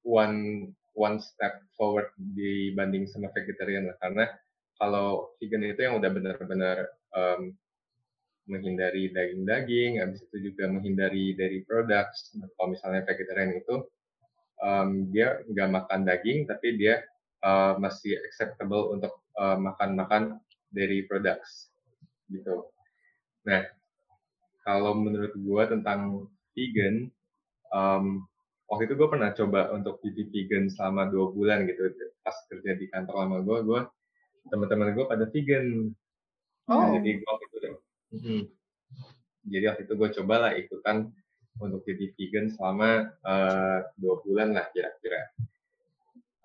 [0.06, 4.24] one one step forward dibanding sama vegetarian lah karena
[4.80, 7.52] kalau vegan itu yang udah benar-benar um,
[8.48, 12.34] menghindari daging-daging, habis itu juga menghindari dairy products.
[12.56, 13.84] Kalau misalnya vegetarian itu
[14.60, 17.04] um, dia nggak makan daging tapi dia
[17.44, 21.72] uh, masih acceptable untuk uh, makan-makan dairy products
[22.30, 22.70] gitu.
[23.46, 23.66] Nah,
[24.62, 27.10] kalau menurut gue tentang vegan,
[27.74, 28.22] um,
[28.70, 31.90] waktu itu gue pernah coba untuk jadi vegan selama dua bulan gitu.
[32.22, 33.80] Pas kerja di kantor lama gue, gue
[34.52, 35.90] teman-teman gue pada vegan.
[36.70, 36.94] Nah, Oh.
[36.94, 37.34] jadi gue
[38.10, 38.42] Mhm.
[39.46, 41.08] jadi waktu itu gue cobalah ikutan
[41.60, 45.30] untuk jadi vegan selama eh, dua bulan lah kira-kira.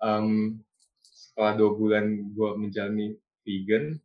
[0.02, 0.60] Em,
[1.02, 2.04] setelah dua bulan
[2.36, 3.96] gue menjalani vegan,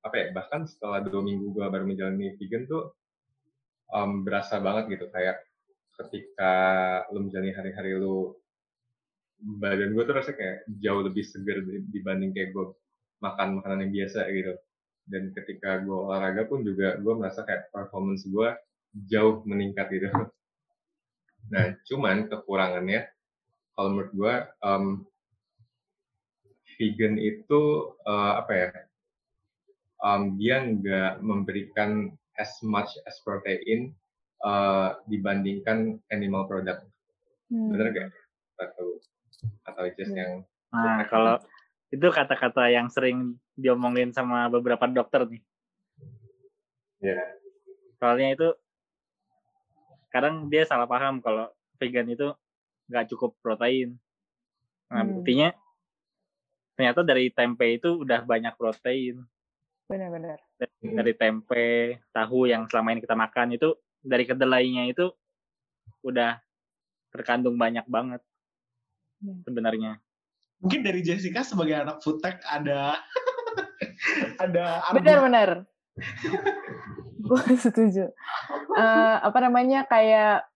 [0.00, 2.92] apa ya bahkan setelah dua minggu gue baru menjalani vegan tuh
[3.92, 5.44] em, berasa banget gitu kayak
[6.00, 6.52] ketika
[7.12, 8.32] lu menjalani hari-hari lu
[9.40, 12.72] badan gue tuh rasanya kayak jauh lebih segar di- dibanding kayak gue
[13.20, 14.52] makan makanan yang biasa gitu
[15.10, 18.48] dan ketika gue olahraga pun juga gue merasa kayak performance gue
[19.10, 20.06] jauh meningkat gitu
[21.52, 23.10] nah cuman kekurangannya
[23.74, 24.84] kalau menurut gue em,
[26.78, 27.62] vegan itu
[28.06, 28.70] eh, apa ya
[30.06, 33.90] em, dia nggak memberikan as much as protein
[34.46, 36.86] eh, dibandingkan animal product
[37.50, 37.74] Hmm.
[37.74, 38.08] bener gak
[38.62, 39.02] atau
[39.66, 40.22] atau just Iya.
[40.22, 40.32] yang
[40.70, 41.42] Nah, kalau
[41.90, 45.42] itu kata-kata yang sering diomongin sama beberapa dokter nih.
[47.00, 47.18] ya
[47.98, 48.48] Soalnya itu
[50.10, 52.30] kadang dia salah paham kalau vegan itu
[52.90, 53.98] nggak cukup protein.
[54.90, 55.22] Nah, Hmm.
[55.22, 55.54] buktinya
[56.74, 59.22] ternyata dari tempe itu udah banyak protein.
[59.86, 60.38] Benar-benar.
[60.58, 60.96] Hmm.
[60.98, 65.10] Dari tempe, tahu yang selama ini kita makan itu dari kedelainya itu
[66.06, 66.40] udah
[67.10, 68.22] terkandung banyak banget
[69.20, 69.44] Hmm.
[69.44, 70.00] sebenarnya.
[70.60, 72.96] Mungkin dari Jessica sebagai anak food tech ada
[74.44, 75.64] ada Benar-benar.
[77.26, 78.12] Gue setuju.
[78.76, 80.48] Eh, apa namanya kayak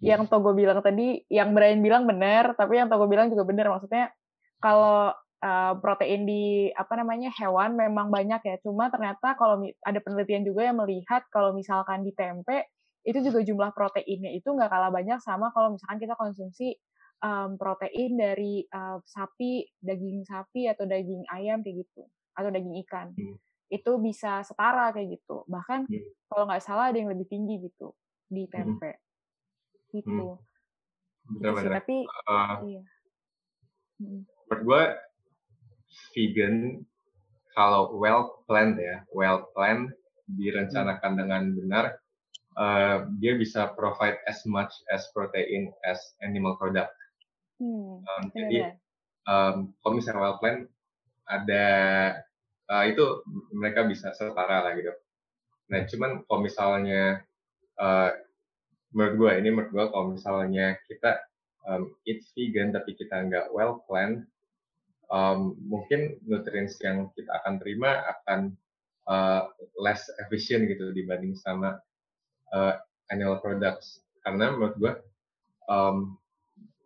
[0.00, 3.68] yang Togo bilang tadi, yang Brian bilang benar, tapi yang Togo bilang juga benar.
[3.72, 4.12] Maksudnya
[4.60, 8.56] kalau eh, protein di apa namanya hewan memang banyak ya.
[8.64, 12.68] Cuma ternyata kalau ada penelitian juga yang melihat kalau misalkan di tempe
[13.00, 16.76] itu juga jumlah proteinnya itu nggak kalah banyak sama kalau misalkan kita konsumsi
[17.20, 23.12] em, protein dari eh, sapi, daging sapi atau daging ayam kayak gitu, atau daging ikan.
[23.14, 23.36] Hmm.
[23.70, 25.44] Itu bisa setara kayak gitu.
[25.46, 26.04] Bahkan Hmm.
[26.26, 27.92] kalau nggak salah ada yang lebih tinggi gitu
[28.26, 28.98] di tempe.
[29.90, 30.02] Gitu.
[30.02, 31.38] Gitu sih.
[31.38, 32.82] benar-benar Tapi Eh, iya.
[34.00, 34.24] Mm.
[34.48, 34.82] menurut gue
[36.16, 36.56] vegan
[37.54, 39.92] kalau well planned ya well planned
[40.40, 41.84] direncanakan dengan benar
[42.56, 46.90] eh, dia bisa provide as much as protein as animal product
[47.60, 48.80] Hmm, Um, jadi
[49.28, 50.64] um, kalau misalnya well planned
[51.28, 51.66] ada
[52.72, 53.20] uh, itu
[53.52, 54.90] mereka bisa setara lah gitu.
[55.68, 57.20] Nah cuman kalau misalnya
[57.76, 58.10] uh,
[58.96, 61.20] menurut gue ini menurut gue kalau misalnya kita
[61.68, 64.26] um, eat vegan tapi kita nggak well planned
[65.12, 68.56] um, mungkin nutrients yang kita akan terima akan
[69.06, 69.46] uh,
[69.78, 71.78] less efficient gitu dibanding sama
[72.50, 72.74] uh,
[73.14, 74.92] animal products karena menurut gue
[75.70, 76.19] um,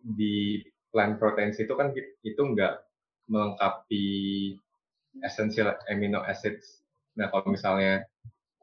[0.05, 0.61] di
[0.93, 2.85] plant proteins itu kan itu nggak
[3.27, 4.07] melengkapi
[5.25, 6.85] essential amino acids.
[7.17, 8.05] Nah kalau misalnya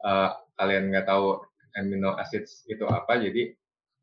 [0.06, 1.42] uh, kalian nggak tahu
[1.74, 3.52] amino acids itu apa, jadi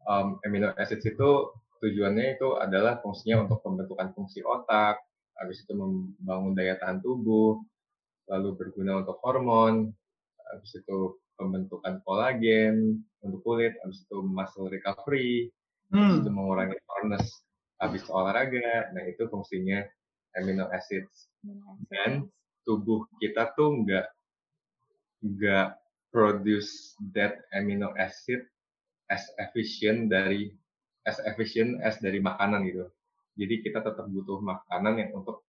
[0.06, 4.99] um, amino acids itu tujuannya itu adalah fungsinya untuk pembentukan fungsi otak,
[5.39, 7.63] habis itu membangun daya tahan tubuh,
[8.28, 9.89] lalu berguna untuk hormon,
[10.52, 15.47] habis itu pembentukan kolagen untuk kulit, habis itu muscle recovery,
[15.93, 16.36] habis itu Hmm.
[16.38, 17.25] mengurangi soreness
[17.82, 18.93] habis olahraga.
[18.93, 19.82] Nah, itu fungsinya
[20.38, 21.32] amino acids.
[21.89, 22.30] Dan
[22.67, 24.06] tubuh kita tuh nggak
[25.19, 25.67] nggak
[26.13, 28.45] produce that amino acid
[29.10, 30.54] as efficient dari
[31.10, 32.86] as efficient as dari makanan gitu.
[33.39, 35.41] Jadi kita tetap butuh makanan yang untuk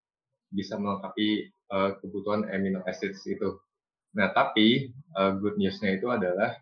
[0.50, 3.58] bisa melengkapi uh, kebutuhan amino acids itu.
[4.16, 6.58] Nah, tapi uh, good newsnya itu adalah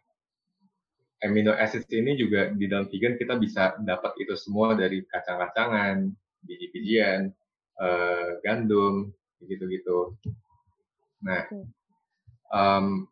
[1.25, 6.07] amino acids ini juga di dalam vegan kita bisa dapat itu semua dari kacang-kacangan,
[6.47, 7.35] biji-bijian,
[7.83, 9.11] uh, gandum,
[9.43, 10.15] gitu-gitu.
[11.23, 11.43] Nah,
[12.55, 13.11] um,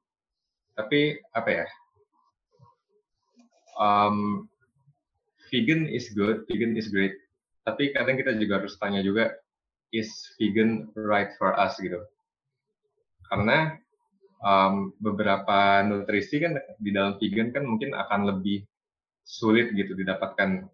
[0.78, 1.66] tapi apa ya?
[3.76, 4.48] Um,
[5.50, 7.14] vegan is good, vegan is great.
[7.66, 9.34] Tapi kadang kita juga harus tanya juga,
[9.90, 11.98] is vegan right for us gitu?
[13.26, 13.74] Karena
[14.42, 18.64] um, beberapa nutrisi kan di dalam vegan kan mungkin akan lebih
[19.26, 20.68] sulit gitu didapatkan.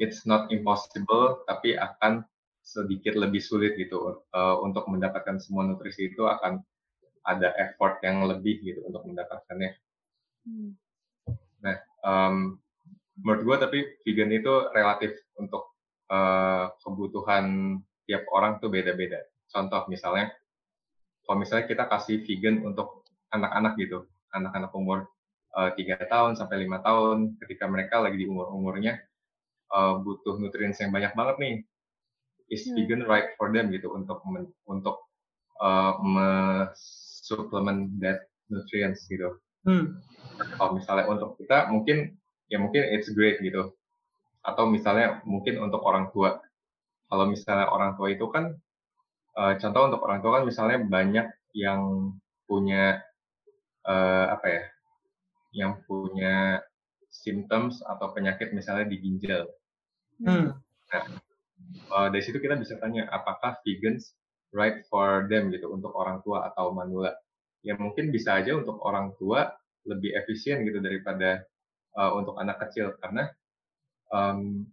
[0.00, 2.24] It's not impossible, tapi akan
[2.62, 6.62] sedikit lebih sulit gitu uh, untuk mendapatkan semua nutrisi itu akan
[7.26, 9.70] ada effort yang lebih gitu untuk mendapatkannya.
[10.46, 10.70] Hmm.
[11.62, 12.58] Nah, um,
[13.18, 15.74] menurut gue tapi vegan itu relatif untuk
[16.10, 19.22] uh, kebutuhan tiap orang tuh beda-beda.
[19.52, 20.34] Contoh misalnya,
[21.26, 24.04] kalau misalnya kita kasih vegan untuk anak-anak gitu,
[24.34, 25.08] anak-anak umur
[25.56, 29.00] eh, tiga uh, tahun sampai lima tahun, ketika mereka lagi di umur-umurnya
[29.72, 31.54] uh, butuh nutrien yang banyak banget nih,
[32.52, 32.76] is hmm.
[32.76, 35.08] vegan right for them gitu untuk men, untuk
[35.62, 35.96] uh,
[37.22, 39.40] suplement that nutrients gitu.
[39.64, 40.02] Hmm.
[40.58, 42.18] Kalau misalnya untuk kita mungkin
[42.50, 43.72] ya mungkin it's great gitu.
[44.42, 46.42] Atau misalnya mungkin untuk orang tua.
[47.08, 48.56] Kalau misalnya orang tua itu kan,
[49.36, 52.12] uh, contoh untuk orang tua kan misalnya banyak yang
[52.48, 53.00] punya
[53.84, 54.64] uh, apa ya,
[55.52, 56.60] yang punya
[57.12, 59.44] symptoms atau penyakit misalnya di ginjal.
[60.24, 60.56] Hmm.
[60.92, 61.04] Nah,
[61.92, 64.16] uh, dari situ kita bisa tanya apakah vegans
[64.52, 67.12] right for them gitu untuk orang tua atau manula.
[67.62, 69.48] Ya mungkin bisa aja untuk orang tua
[69.86, 71.42] lebih efisien gitu daripada
[71.96, 73.30] uh, untuk anak kecil karena
[74.12, 74.66] um,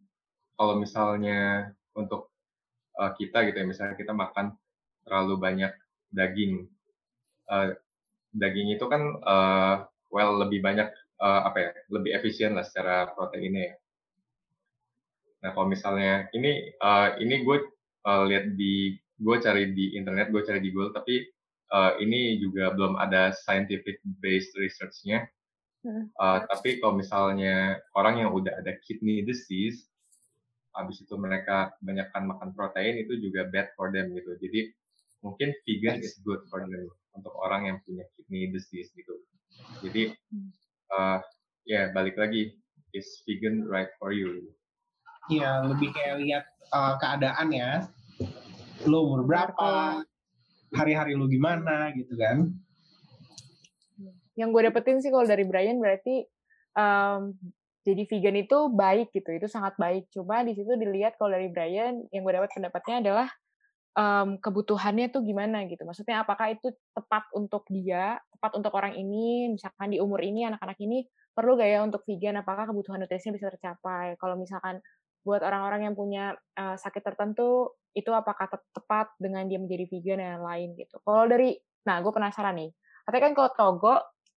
[0.60, 2.30] kalau misalnya untuk
[3.00, 3.66] uh, kita gitu ya.
[3.66, 4.52] Misalnya kita makan
[5.08, 5.72] terlalu banyak
[6.12, 6.68] daging
[7.48, 7.72] uh,
[8.36, 10.92] daging itu kan uh, well lebih banyak
[11.24, 13.76] uh, apa ya lebih efisien lah secara proteinnya ya.
[15.40, 17.58] Nah kalau misalnya ini uh, ini gue
[18.06, 21.24] uh, lihat di gue cari di internet gue cari di Google tapi
[21.72, 25.26] uh, ini juga belum ada scientific based researchnya.
[26.20, 29.88] Uh, tapi kalau misalnya orang yang udah ada kidney disease,
[30.80, 34.34] habis itu mereka banyakkan makan protein itu juga bad for them gitu.
[34.40, 34.72] Jadi
[35.20, 39.20] mungkin vegan is good for them untuk orang yang punya kidney disease gitu.
[39.84, 40.16] Jadi
[40.96, 41.20] uh,
[41.68, 42.56] ya yeah, balik lagi
[42.96, 44.48] is vegan right for you?
[45.28, 47.72] Iya lebih kayak lihat uh, keadaan ya.
[48.88, 50.02] Lo umur berapa?
[50.70, 52.54] Hari-hari lo gimana gitu kan?
[54.40, 56.24] yang gue dapetin sih kalau dari Brian berarti
[56.80, 57.36] um,
[57.90, 60.06] jadi vegan itu baik gitu, itu sangat baik.
[60.14, 63.28] Cuma di situ dilihat kalau dari Brian yang gue dapat pendapatnya adalah
[63.98, 65.82] um, kebutuhannya tuh gimana gitu.
[65.84, 70.78] Maksudnya apakah itu tepat untuk dia, tepat untuk orang ini, misalkan di umur ini anak-anak
[70.80, 72.38] ini perlu gak ya untuk vegan?
[72.40, 74.14] Apakah kebutuhan nutrisinya bisa tercapai?
[74.22, 74.80] Kalau misalkan
[75.26, 80.42] buat orang-orang yang punya uh, sakit tertentu itu apakah tepat dengan dia menjadi vegan dan
[80.46, 81.02] lain gitu.
[81.02, 82.72] Kalau dari, nah gue penasaran nih.
[83.04, 83.96] Katanya kan kalau Togo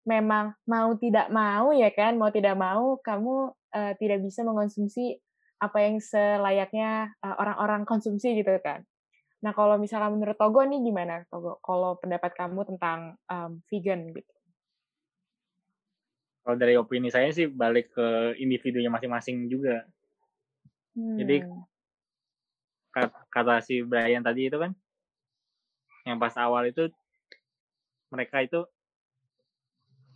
[0.09, 5.21] memang mau tidak mau ya kan, mau tidak mau kamu uh, tidak bisa mengonsumsi
[5.61, 8.81] apa yang selayaknya uh, orang-orang konsumsi gitu kan.
[9.41, 11.61] Nah kalau misalnya menurut Togo nih gimana Togo?
[11.61, 14.33] Kalau pendapat kamu tentang um, vegan gitu?
[16.41, 19.85] Kalau dari opini saya sih balik ke individunya masing-masing juga.
[20.97, 21.21] Hmm.
[21.21, 21.45] Jadi
[23.31, 24.73] kata si Brian tadi itu kan,
[26.09, 26.91] yang pas awal itu
[28.11, 28.65] mereka itu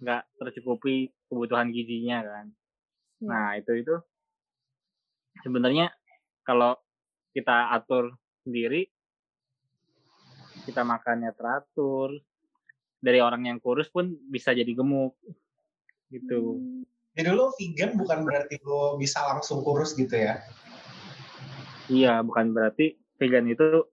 [0.05, 2.47] nggak tercukupi kebutuhan gizinya kan.
[3.25, 3.27] Ya.
[3.33, 3.97] Nah itu itu
[5.41, 5.89] sebenarnya
[6.45, 6.77] kalau
[7.33, 8.13] kita atur
[8.45, 8.85] sendiri,
[10.69, 12.21] kita makannya teratur,
[13.01, 15.17] dari orang yang kurus pun bisa jadi gemuk
[16.13, 16.61] gitu.
[16.61, 16.85] Hmm.
[17.15, 20.45] Jadi lo vegan bukan berarti lo bisa langsung kurus gitu ya?
[21.89, 23.89] Iya, bukan berarti vegan itu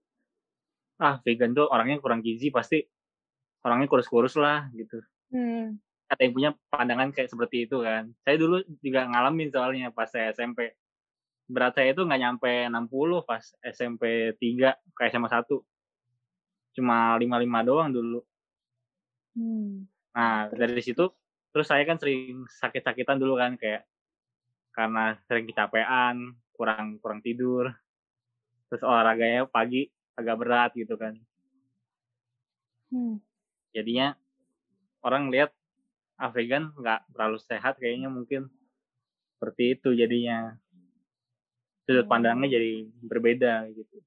[1.01, 2.81] ah vegan tuh orangnya kurang gizi pasti
[3.65, 5.01] orangnya kurus-kurus lah gitu.
[5.33, 8.11] Hmm ada yang punya pandangan kayak seperti itu kan.
[8.27, 10.75] Saya dulu juga ngalamin soalnya pas saya SMP.
[11.47, 15.47] Berat saya itu nggak nyampe 60 pas SMP 3 ke SMA 1.
[16.75, 18.19] Cuma 55 doang dulu.
[19.39, 19.87] Hmm.
[20.11, 21.07] Nah, dari situ
[21.55, 23.87] terus saya kan sering sakit-sakitan dulu kan kayak
[24.75, 27.71] karena sering kecapean, kurang kurang tidur.
[28.67, 29.87] Terus olahraganya pagi
[30.19, 31.15] agak berat gitu kan.
[32.91, 33.23] Hmm.
[33.71, 34.19] jadinya
[34.99, 35.55] orang lihat
[36.29, 38.45] vegan nggak terlalu sehat kayaknya mungkin.
[39.33, 40.53] Seperti itu jadinya.
[41.81, 42.11] Sudut Oh.
[42.13, 43.97] pandangnya jadi berbeda gitu.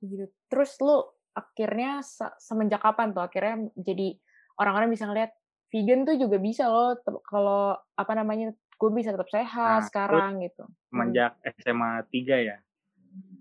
[0.00, 0.24] Gitu.
[0.48, 3.24] Terus lu akhirnya se- semenjak kapan tuh?
[3.24, 4.16] Akhirnya jadi
[4.56, 5.32] orang-orang bisa ngeliat
[5.68, 6.96] vegan tuh juga bisa loh.
[7.24, 10.64] Kalau apa namanya gue bisa tetap sehat Nah, sekarang gitu.
[10.88, 12.56] semenjak SMA 3 ya?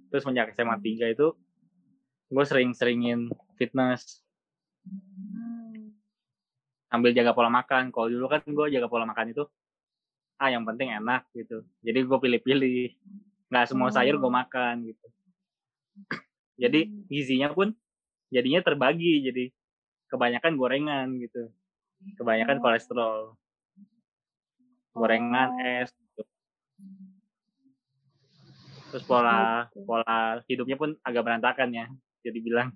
[0.10, 1.28] Terus semenjak SMA 3 itu
[2.28, 4.20] gue sering-seringin fitness.
[4.84, 5.63] Hmm.
[6.94, 9.44] Sambil jaga pola makan kalau dulu kan gue jaga pola makan itu
[10.38, 12.94] ah yang penting enak gitu jadi gue pilih-pilih
[13.50, 14.30] nggak semua sayur gue Oh.
[14.32, 15.08] makan gitu
[16.54, 17.02] jadi Hmm.
[17.08, 17.74] gizinya pun
[18.30, 19.50] jadinya terbagi jadi
[20.06, 21.50] kebanyakan gorengan gitu
[22.14, 22.62] kebanyakan Oh.
[22.62, 23.18] kolesterol
[24.94, 25.66] gorengan Oh.
[25.82, 26.22] es gitu.
[28.88, 30.14] terus pola pola
[30.46, 31.86] hidupnya pun agak berantakan ya
[32.22, 32.70] jadi bilang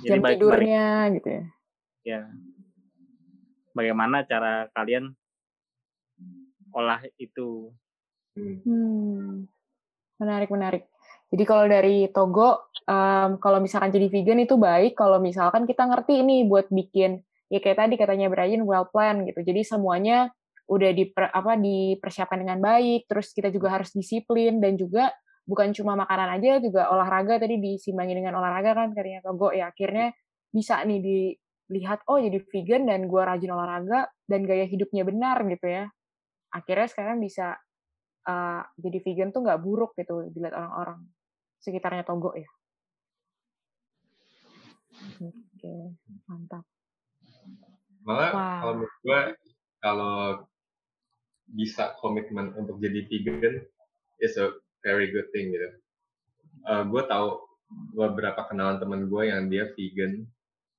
[0.00, 1.44] Jam balik- balik- tidurnya gitu ya.
[2.06, 2.28] Ya
[3.76, 5.12] bagaimana cara kalian
[6.70, 7.74] olah itu
[8.38, 8.56] Hmm.
[8.62, 9.30] Hmm.
[10.20, 10.82] Menarik, menarik.
[11.30, 16.22] Jadi kalau dari Togo, em, kalau misalkan jadi vegan itu baik kalau misalkan kita ngerti
[16.22, 19.40] ini buat bikin, ya kayak tadi katanya Brian, well plan gitu.
[19.42, 20.30] Jadi semuanya
[20.70, 25.10] udah diper, apa, dipersiapkan dengan baik, terus kita juga harus disiplin, dan juga
[25.46, 30.14] bukan cuma makanan aja, juga olahraga tadi disimbangi dengan olahraga kan katanya Togo, ya akhirnya
[30.50, 31.38] bisa nih
[31.70, 35.86] dilihat, oh jadi vegan dan gua rajin olahraga, dan gaya hidupnya benar gitu ya.
[36.50, 37.54] Akhirnya sekarang bisa
[38.26, 41.06] uh, jadi vegan tuh nggak buruk gitu dilihat orang-orang
[41.62, 42.50] sekitarnya Togo ya.
[45.22, 45.94] Oke,
[46.26, 46.66] mantap.
[48.02, 48.58] Malah Wah.
[48.58, 49.20] kalau menurut gue
[49.80, 50.16] kalau
[51.50, 53.62] bisa komitmen untuk jadi vegan
[54.18, 54.50] is a
[54.82, 55.68] very good thing gitu.
[56.66, 57.28] gue tahu
[57.96, 60.26] beberapa kenalan temen gue yang dia vegan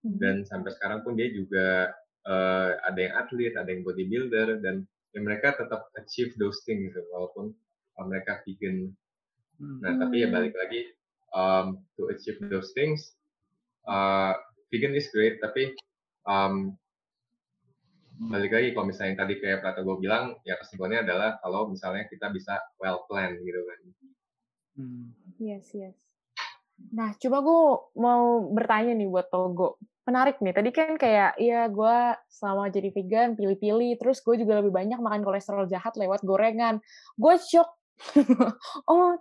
[0.01, 0.17] Mhm.
[0.17, 5.19] dan sampai sekarang pun dia juga eh, ada yang atlet, ada yang bodybuilder dan ya
[5.25, 7.49] mereka tetap achieve those things gitu walaupun
[7.97, 8.93] eh, mereka vegan.
[9.61, 10.35] Nah tapi ya Hmm.
[10.37, 10.81] balik lagi
[11.33, 13.13] um, to achieve those things,
[13.89, 14.37] uh,
[14.69, 15.73] vegan is great tapi
[16.29, 16.77] um,
[18.29, 22.05] balik lagi kalau misalnya yang tadi kayak Prato gue bilang ya kesimpulannya adalah kalau misalnya
[22.05, 23.79] kita bisa well plan gitu kan.
[24.77, 25.05] Hmm.
[25.41, 25.97] Yes, yes.
[26.93, 27.61] Nah, coba gue
[27.97, 29.81] mau bertanya nih buat Togo.
[30.01, 34.73] Menarik nih, tadi kan kayak, iya gue selama jadi vegan, pilih-pilih, terus gue juga lebih
[34.73, 36.81] banyak makan kolesterol jahat lewat gorengan.
[37.13, 37.69] Gue shock.
[38.89, 39.13] oh,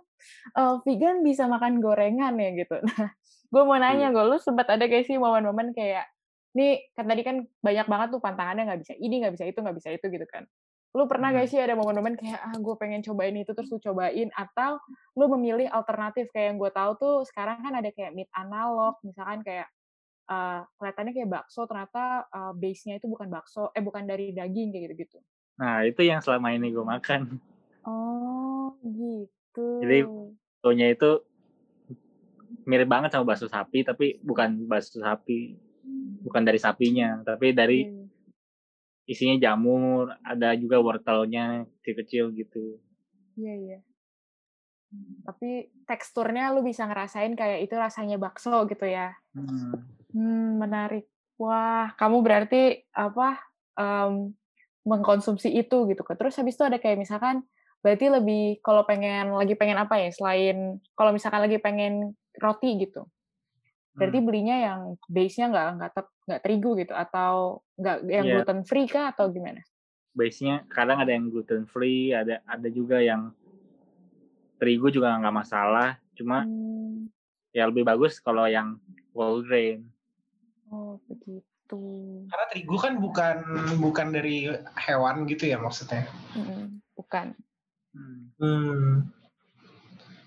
[0.57, 2.81] eh, vegan bisa makan gorengan ya gitu.
[2.89, 3.13] Nah,
[3.53, 6.07] gue mau nanya, gue lu sempat ada kayak sih momen-momen kayak,
[6.57, 9.77] nih kan tadi kan banyak banget tuh pantangannya nggak bisa ini, nggak bisa itu, nggak
[9.77, 10.47] bisa itu gitu kan.
[10.91, 14.27] Lu pernah gak sih ada momen-momen kayak, ah gue pengen cobain itu, terus lu cobain,
[14.35, 14.75] atau
[15.15, 19.39] lu memilih alternatif kayak yang gue tahu tuh sekarang kan ada kayak meat analog misalkan
[19.45, 19.71] kayak
[20.29, 24.83] uh, kelihatannya kayak bakso ternyata uh, base-nya itu bukan bakso eh bukan dari daging kayak
[24.91, 25.17] gitu-gitu.
[25.61, 27.37] Nah, itu yang selama ini gue makan.
[27.85, 29.67] Oh, gitu.
[29.81, 30.05] Jadi,
[30.61, 31.11] Baksonya itu
[32.69, 35.57] mirip banget sama bakso sapi, tapi bukan bakso sapi.
[36.21, 38.05] Bukan dari sapinya, tapi dari Hmm.
[39.09, 42.77] isinya jamur, ada juga wortelnya kecil-kecil gitu.
[43.37, 43.79] Iya, iya.
[45.25, 49.17] Tapi teksturnya lu bisa ngerasain kayak itu rasanya bakso gitu ya.
[49.33, 49.81] Hmm.
[50.11, 51.07] Hmm, menarik.
[51.39, 53.39] Wah, kamu berarti apa
[53.79, 54.35] em,
[54.85, 56.15] mengkonsumsi itu gitu kan.
[56.17, 57.41] Terus habis itu ada kayak misalkan
[57.81, 63.09] berarti lebih kalau pengen lagi pengen apa ya selain kalau misalkan lagi pengen roti gitu.
[63.97, 64.27] Berarti Hmm.
[64.27, 65.91] belinya yang base-nya nggak nggak
[66.29, 68.33] nggak terigu gitu atau nggak yang Iya.
[68.39, 69.61] gluten free kah atau gimana?
[70.13, 73.33] Base-nya kadang ada yang gluten free, ada ada juga yang
[74.61, 75.97] terigu juga nggak masalah.
[76.13, 77.09] Cuma Hmm,
[77.51, 78.77] ya lebih bagus kalau yang
[79.11, 79.89] whole grain.
[80.71, 81.81] Oh begitu.
[82.27, 83.37] Karena terigu kan bukan
[83.79, 86.07] bukan dari hewan gitu ya maksudnya.
[86.35, 87.35] Mm-mm, Bukan
[88.39, 89.11] Hmm.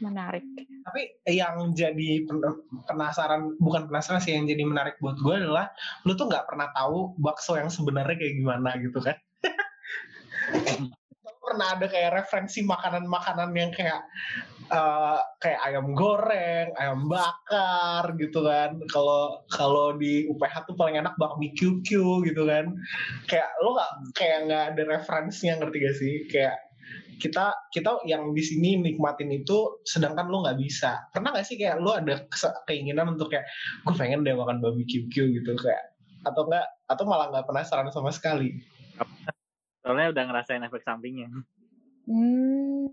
[0.05, 0.45] Menarik.
[0.85, 5.73] Tapi yang jadi pen- penasaran, bukan penasaran sih, yang jadi menarik buat gue adalah
[6.05, 9.17] lu tuh nggak pernah tahu bakso yang sebenarnya kayak gimana gitu kan.
[11.55, 14.03] Pernah ada kayak referensi makanan-makanan yang kayak
[14.67, 18.75] eh, kayak ayam goreng, ayam bakar gitu kan.
[18.91, 21.89] Kalau kalau di UPH tuh paling enak bakmi QQ
[22.27, 22.75] gitu kan.
[23.31, 26.15] Kayak lu nggak kayak nggak ada referensinya ngerti gak sih?
[26.27, 26.59] Kayak
[27.23, 31.79] kita kita yang di sini nikmatin itu sedangkan lu nggak bisa pernah nggak sih kayak
[31.81, 32.27] lu ada
[32.67, 33.47] keinginan untuk kayak
[33.87, 35.95] gue pengen deh makan QQ gitu kayak
[36.25, 38.57] atau enggak atau malah nggak penasaran sama sekali
[39.85, 41.29] Soalnya udah ngerasain efek sampingnya.
[42.09, 42.89] Hmm,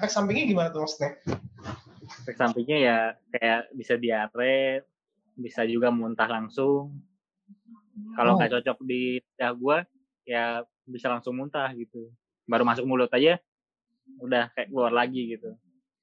[0.00, 1.12] efek sampingnya gimana tuh maksudnya
[2.24, 2.98] efek sampingnya ya
[3.30, 4.88] kayak bisa diare
[5.36, 6.96] bisa juga muntah langsung
[8.16, 8.36] kalau Oh.
[8.40, 9.78] nggak cocok di lidah gue
[10.24, 10.44] ya
[10.82, 12.08] bisa langsung muntah gitu
[12.48, 13.38] baru masuk mulut aja
[14.18, 15.54] udah kayak keluar lagi gitu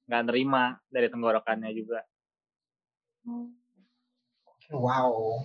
[0.06, 2.00] nggak nerima dari tenggorokannya juga
[4.68, 5.42] Wow.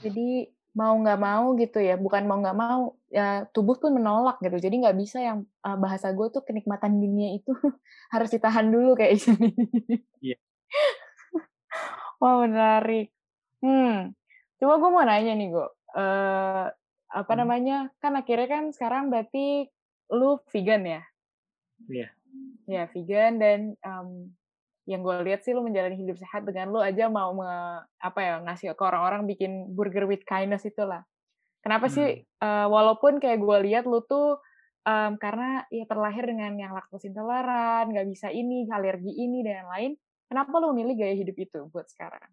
[0.00, 4.58] Jadi mau nggak mau gitu ya, bukan mau nggak mau, ya tubuh pun menolak gitu.
[4.58, 7.54] Jadi nggak bisa yang uh, bahasa gue tuh kenikmatan dunia itu
[8.14, 9.54] harus ditahan dulu kayak gini.
[10.18, 10.36] Iya.
[12.20, 13.14] Wah menarik.
[13.62, 14.12] Hmm,
[14.58, 15.66] coba gue mau nanya nih gue,
[15.96, 16.66] uh,
[17.08, 17.40] apa Hmm.
[17.46, 17.76] namanya?
[18.02, 19.70] Kan akhirnya kan sekarang berarti
[20.10, 21.02] lu vegan ya?
[21.86, 22.08] Iya.
[22.66, 24.34] Ya vegan dan um,
[24.84, 28.34] yang gue lihat sih lu menjalani hidup sehat dengan lu aja mau me- apa ya
[28.44, 31.04] ngasih ke orang-orang bikin burger with kindness itulah.
[31.64, 34.36] Kenapa sih uh, walaupun kayak gue lihat lu tuh
[34.84, 39.96] um, karena ya terlahir dengan yang laktos intoleran, nggak bisa ini, alergi ini dan lain-lain.
[40.28, 42.28] Kenapa lu memilih gaya hidup itu buat sekarang?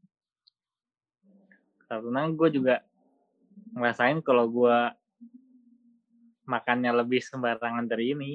[1.91, 2.75] karena gue juga
[3.75, 4.77] ngerasain kalau gue
[6.47, 8.33] makannya lebih sembarangan dari ini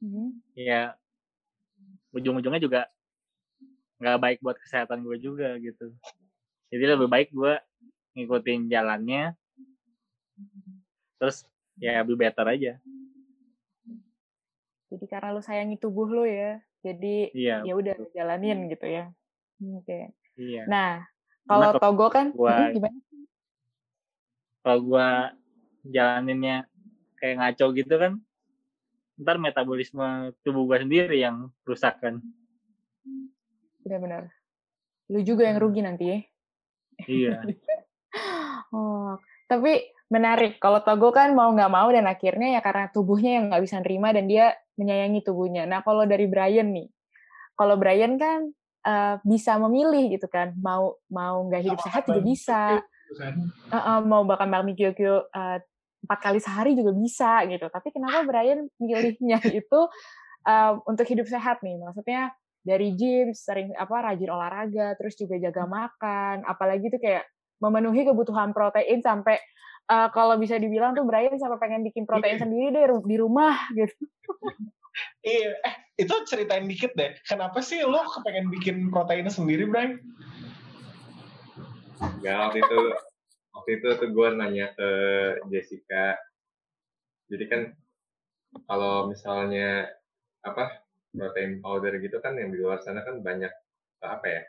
[0.00, 0.40] Hmm.
[0.56, 0.96] ya
[2.16, 2.88] ujung-ujungnya juga
[4.00, 5.92] nggak baik buat kesehatan gue juga gitu
[6.72, 7.54] jadi lebih baik gue
[8.16, 9.36] ngikutin jalannya
[11.16, 11.44] terus
[11.76, 12.74] ya lebih better aja
[14.90, 19.06] Jadi karena lu sayangi tubuh lu ya, jadi iya ya udah jalanin gitu ya.
[19.78, 20.10] Oke.
[20.34, 21.06] iya Nah,
[21.46, 22.98] kalau Togo kan gua- Hmm, gimana?
[24.66, 25.08] kalau gue
[25.94, 26.66] jalaninnya
[27.22, 28.18] kayak ngaco gitu kan
[29.14, 32.18] ntar metabolisme tubuh gue sendiri yang rusak kan
[33.84, 34.30] Benar-benar.
[35.10, 36.18] Lu juga yang rugi nanti ya.
[37.08, 37.30] iya
[38.70, 39.18] Oh,
[39.50, 40.62] tapi menarik.
[40.62, 44.14] Kalau Togo kan mau nggak mau dan akhirnya ya karena tubuhnya yang nggak bisa nerima
[44.14, 45.66] dan dia menyayangi tubuhnya.
[45.66, 46.86] Nah, kalau dari Brian nih,
[47.58, 48.50] kalau Brian kan
[48.86, 52.60] eh, bisa memilih gitu kan, mau mau nggak hidup sehat juga bisa,
[53.70, 54.94] Eh, eh, mau makan bakmi kyo
[56.00, 57.66] empat kali sehari juga bisa gitu.
[57.66, 59.80] Tapi kenapa Brian milihnya itu
[60.46, 61.76] eh, untuk hidup sehat nih?
[61.82, 67.24] Maksudnya dari gym, sering apa rajin olahraga, terus juga jaga makan, apalagi tuh kayak
[67.60, 69.40] memenuhi kebutuhan protein sampai
[69.88, 73.96] eh, kalau bisa dibilang tuh Brian sampai pengen bikin protein sendiri deh di rumah gitu.
[75.24, 77.16] Iya, eh itu ceritain dikit deh.
[77.24, 79.96] Kenapa sih lo kepengen bikin protein sendiri, Bray?
[82.00, 82.80] Enggak, waktu itu
[83.52, 84.90] waktu itu tuh gue nanya ke
[85.52, 86.16] Jessica.
[87.28, 87.62] Jadi kan
[88.66, 89.86] kalau misalnya
[90.40, 93.50] apa protein powder gitu kan yang di luar sana kan banyak
[94.00, 94.42] apa ya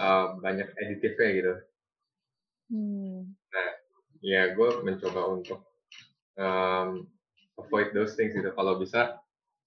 [0.00, 1.54] eh, banyak aditifnya gitu.
[2.72, 3.36] Hmm.
[4.22, 5.60] Ya gue mencoba untuk
[6.38, 7.04] um,
[7.58, 8.48] avoid those things gitu.
[8.54, 9.18] Kalau bisa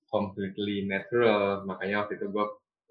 [0.09, 1.67] completely natural.
[1.67, 2.45] Makanya waktu itu gue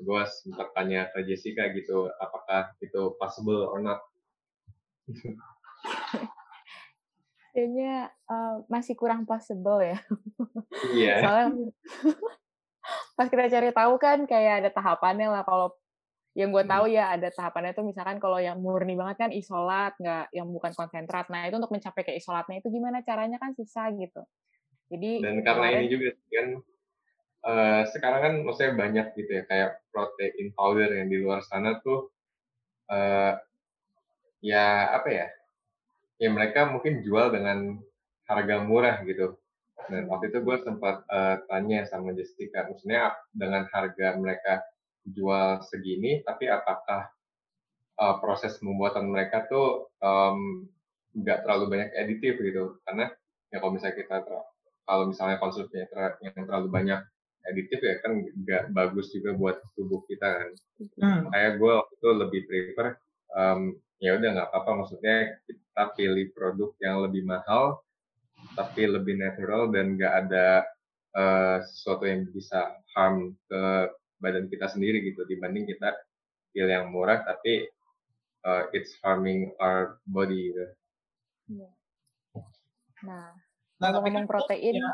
[0.05, 4.03] gue sempat tanya ke Jessica gitu, apakah itu possible or not.
[7.55, 9.99] Kayaknya eh, masih kurang possible ya.
[10.91, 11.15] Iya.
[11.23, 11.71] Soalnya
[13.15, 15.73] pas kita cari tahu kan kayak ada tahapannya lah kalau
[16.35, 20.35] yang gue tahu ya ada tahapannya tuh misalkan kalau yang murni banget kan isolat nggak
[20.35, 24.19] yang bukan konsentrat nah itu untuk mencapai ke isolatnya itu gimana caranya kan susah gitu
[24.91, 26.47] jadi Dan karena kemarin- ini juga kan
[27.45, 32.11] eh, sekarang kan maksudnya banyak gitu ya kayak protein powder yang di luar sana tuh
[32.91, 33.33] eh,
[34.43, 35.27] ya apa ya
[36.19, 37.79] ya mereka mungkin jual dengan
[38.31, 39.37] harga murah gitu.
[39.91, 44.65] Dan waktu itu gue sempat eh, tanya sama Jessica maksudnya dengan harga mereka
[45.05, 47.11] jual segini tapi apakah
[48.01, 49.93] eh, proses pembuatan mereka tuh
[51.15, 52.81] nggak terlalu banyak aditif gitu?
[52.83, 53.11] Karena
[53.53, 54.17] ya kalau misalnya kita
[54.85, 57.01] kalau misalnya konsumsinya ter- yang terlalu banyak
[57.45, 60.51] aditif ya kan nggak bagus juga buat tubuh kita kan.
[60.99, 61.31] Hmm.
[61.31, 62.87] kayak gue waktu itu lebih prefer
[63.37, 63.61] em,
[64.05, 67.81] ya udah nggak apa-apa maksudnya kita pilih produk yang lebih mahal
[68.53, 70.69] tapi lebih natural dan nggak ada
[71.17, 73.63] eh, sesuatu yang bisa harm ke
[74.21, 75.97] badan kita sendiri gitu dibanding kita
[76.53, 77.65] pilih yang murah tapi
[78.45, 80.65] eh, it's harming our body gitu.
[83.09, 83.33] nah
[83.83, 84.93] Nah, tapi ngomong kan protein punya,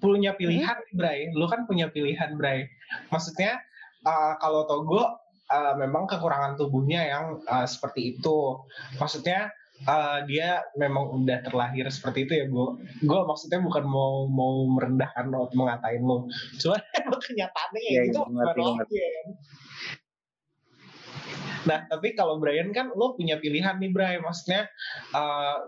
[0.00, 1.18] punya pilihan, nih, Bray.
[1.34, 2.64] Lu kan punya pilihan, Bray.
[3.12, 3.60] Maksudnya,
[4.06, 5.20] uh, kalau Togo
[5.52, 8.64] uh, memang kekurangan tubuhnya yang uh, seperti itu.
[8.96, 9.52] Maksudnya,
[9.84, 12.68] uh, dia memang udah terlahir seperti itu ya, gue.
[13.04, 16.26] Gue maksudnya bukan mau mau merendahkan lo mengatain lo.
[16.56, 16.80] Cuma
[17.28, 18.20] kenyataannya ya iya, gitu.
[18.32, 19.22] ngerti, lagi ya.
[21.62, 24.18] Nah, tapi kalau Brian kan lo punya pilihan nih, Bray.
[24.18, 24.66] Maksudnya,
[25.14, 25.62] uh,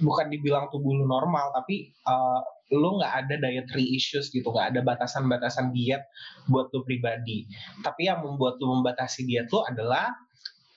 [0.00, 4.80] bukan dibilang tubuh lu normal, tapi uh, lu nggak ada dietary issues gitu, nggak ada
[4.86, 6.06] batasan-batasan diet
[6.46, 7.46] buat lu pribadi.
[7.82, 10.14] Tapi yang membuat lu membatasi diet lu adalah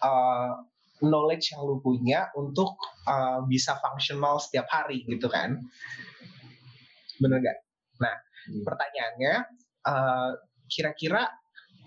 [0.02, 0.58] uh,
[1.06, 2.74] knowledge yang lu punya untuk
[3.06, 5.62] uh, bisa fungsional setiap hari gitu kan.
[7.22, 7.58] Bener gak?
[8.02, 8.64] Nah, Hmm.
[8.68, 9.36] pertanyaannya,
[9.88, 10.32] uh,
[10.68, 11.32] kira-kira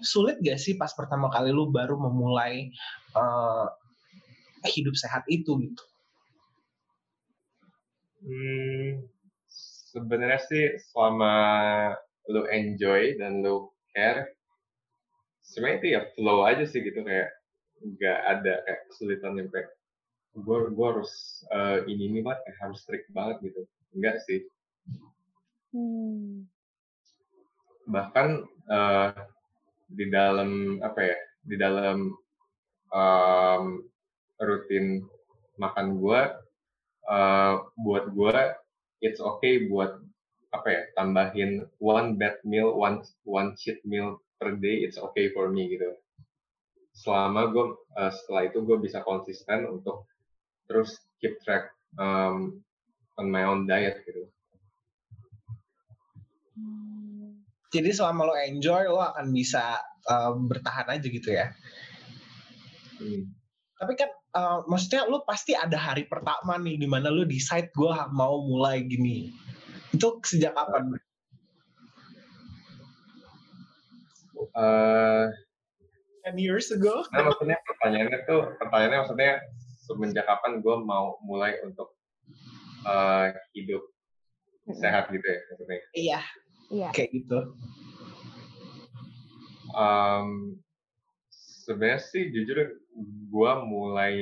[0.00, 2.72] sulit gak sih pas pertama kali lu baru memulai
[3.12, 3.68] uh,
[4.64, 5.84] hidup sehat itu gitu?
[8.24, 9.04] Hmm,
[9.96, 11.32] sebenarnya sih selama
[12.28, 14.28] lu enjoy dan lu care,
[15.40, 17.32] sebenarnya itu ya flow aja sih gitu kayak
[17.80, 19.72] nggak ada kayak kesulitan yang kayak
[20.36, 23.64] gue gue harus eh, ini ini banget kayak harus strict banget gitu
[23.96, 24.44] enggak sih
[25.76, 26.48] Hmm.
[27.84, 29.12] bahkan eh,
[29.92, 32.16] di dalam apa ya di dalam
[32.88, 33.64] em,
[34.40, 35.04] rutin
[35.60, 36.20] makan gue
[37.12, 38.36] eh, buat gue
[39.04, 40.00] it's okay buat
[40.54, 45.52] apa ya tambahin one bad meal one one cheat meal per day it's okay for
[45.52, 45.92] me gitu
[46.96, 47.66] selama gue
[48.00, 50.08] eh, setelah itu gue bisa konsisten untuk
[50.64, 52.60] terus keep track um,
[53.20, 54.28] on my own diet gitu.
[57.74, 59.76] Jadi selama lo enjoy, lo akan bisa
[60.08, 61.52] uh, bertahan aja gitu ya.
[62.96, 63.28] Hmm.
[63.76, 67.92] Tapi kan uh, maksudnya lo pasti ada hari pertama nih di mana lo decide gue
[68.12, 69.32] mau mulai gini.
[69.96, 71.00] Itu sejak kapan?
[74.56, 75.26] Eh,
[76.28, 77.04] 10 years ago?
[77.12, 79.32] Nah, maksudnya pertanyaannya tuh, pertanyaannya maksudnya
[79.88, 81.96] semenjak kapan gue mau mulai untuk
[82.86, 83.82] eh, hidup
[84.76, 85.78] sehat gitu ya maksudnya.
[85.94, 86.20] Iya,
[86.74, 86.88] Iya.
[86.90, 87.38] kayak gitu.
[89.76, 90.58] Em,
[91.66, 92.74] sebenarnya sih jujur
[93.04, 94.14] gue mulai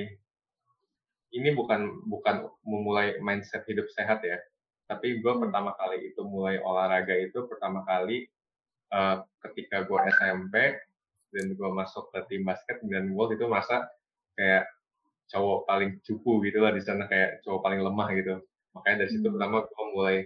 [1.34, 4.38] ini bukan bukan memulai mindset hidup sehat ya,
[4.86, 5.42] tapi gue Hmm.
[5.42, 8.30] pertama kali itu mulai olahraga itu pertama kali
[8.94, 9.16] eh,
[9.50, 10.54] ketika gue SMP
[11.34, 13.90] dan gue masuk ke tim basket dan gue itu masa
[14.38, 14.70] kayak
[15.32, 18.34] cowok paling cupu gitu lah di sana kayak cowok paling lemah gitu
[18.76, 19.34] makanya dari situ Hmm.
[19.34, 20.16] pertama gue mulai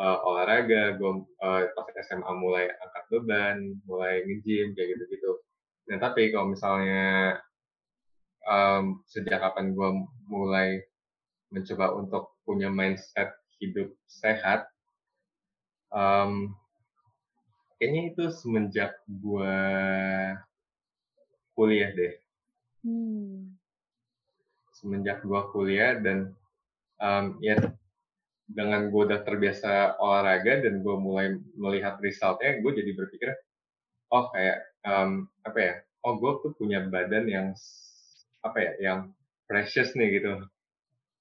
[0.00, 1.12] eh, olahraga gue
[1.46, 5.32] eh, pas SMA mulai angkat beban mulai nge-gym kayak gitu gitu
[5.90, 7.38] nah tapi kalau misalnya
[8.48, 9.88] em, sejak kapan gue
[10.28, 10.68] mulai
[11.52, 14.68] mencoba untuk punya mindset hidup sehat
[15.92, 16.54] em,
[17.76, 19.56] kayaknya itu semenjak gue
[21.56, 22.14] kuliah deh
[22.80, 23.60] Hmm.
[24.72, 26.32] semenjak gua kuliah dan
[26.96, 27.60] um, ya
[28.48, 33.30] dengan gue udah terbiasa olahraga dan gue mulai melihat resultnya gue jadi berpikir
[34.10, 37.46] oh kayak um, apa ya oh gue tuh punya badan yang
[38.40, 39.00] apa ya yang
[39.44, 40.44] precious nih gitu.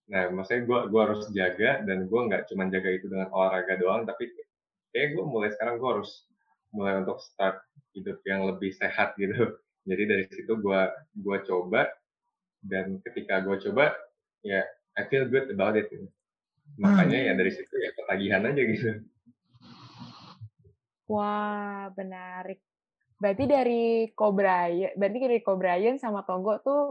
[0.10, 4.06] Nah maksudnya gue gua harus jaga dan gue nggak cuma jaga itu dengan olahraga doang
[4.08, 4.32] tapi
[4.94, 6.26] kayak gue mulai sekarang gue harus
[6.74, 7.62] mulai untuk start
[7.94, 9.58] hidup yang lebih sehat gitu.
[9.90, 10.82] Jadi dari situ gue
[11.24, 11.90] gua coba
[12.62, 13.96] dan ketika gue coba
[14.46, 14.62] ya
[15.00, 15.88] I feel good about it.
[16.78, 18.90] Makanya ya dari situ ya ketagihan aja gitu.
[21.10, 22.62] Wah, menarik.
[23.20, 26.84] Berarti dari Kobrayan, berarti dari Kobrayan sama Togo tuh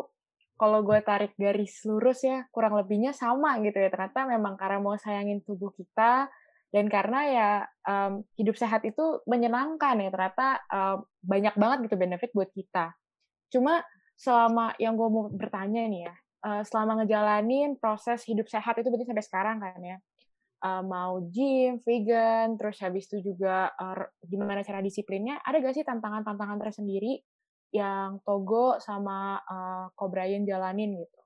[0.58, 3.88] kalau gue tarik garis lurus ya, kurang lebihnya sama gitu ya.
[3.88, 6.26] Ternyata memang karena mau sayangin tubuh kita
[6.74, 7.50] dan karena ya
[7.86, 10.10] em, hidup sehat itu menyenangkan ya.
[10.10, 12.92] Ternyata em, banyak banget gitu benefit buat kita.
[13.54, 13.80] Cuma
[14.18, 16.14] selama yang gue mau bertanya nih ya,
[16.50, 19.96] eh, selama ngejalanin proses hidup sehat itu berarti sampai sekarang kan ya,
[20.66, 25.86] eh, mau gym, vegan, terus habis itu juga eh, gimana cara disiplinnya, ada gak sih
[25.86, 27.22] tantangan-tantangan tersendiri
[27.74, 29.40] yang Togo sama
[30.08, 31.20] Brian jalanin gitu?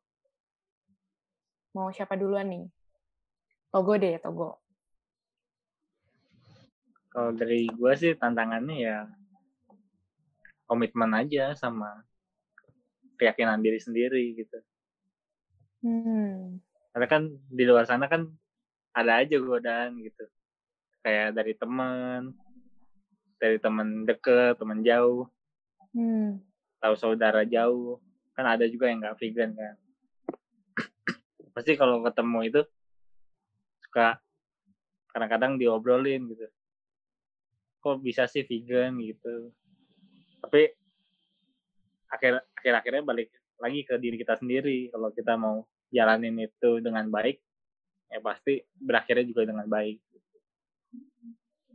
[1.73, 2.65] Mau siapa duluan nih?
[3.73, 4.61] Togo deh, Togo.
[7.13, 9.05] Kalau dari gue sih tantangannya ya
[10.65, 12.01] komitmen aja sama
[13.21, 14.59] keyakinan diri sendiri gitu.
[15.85, 16.61] Hmm.
[16.93, 17.23] Karena kan
[17.53, 18.29] di luar sana kan
[18.97, 20.25] ada aja godaan gitu.
[21.05, 22.33] Kayak dari teman,
[23.37, 25.29] dari teman deket, teman jauh,
[25.93, 26.41] Hmm.
[26.81, 28.01] tahu saudara jauh.
[28.33, 29.75] Kan ada juga yang nggak vegan kan.
[31.55, 32.61] Pasti kalau ketemu itu
[33.87, 34.17] suka
[35.13, 36.49] kadang-kadang diobrolin gitu.
[37.85, 39.53] Kok bisa sih vegan gitu.
[40.43, 40.73] Tapi
[42.13, 43.29] akhir akhir akhirnya balik
[43.63, 47.41] lagi ke diri kita sendiri kalau kita mau jalanin itu dengan baik
[48.13, 49.97] ya pasti berakhirnya juga dengan baik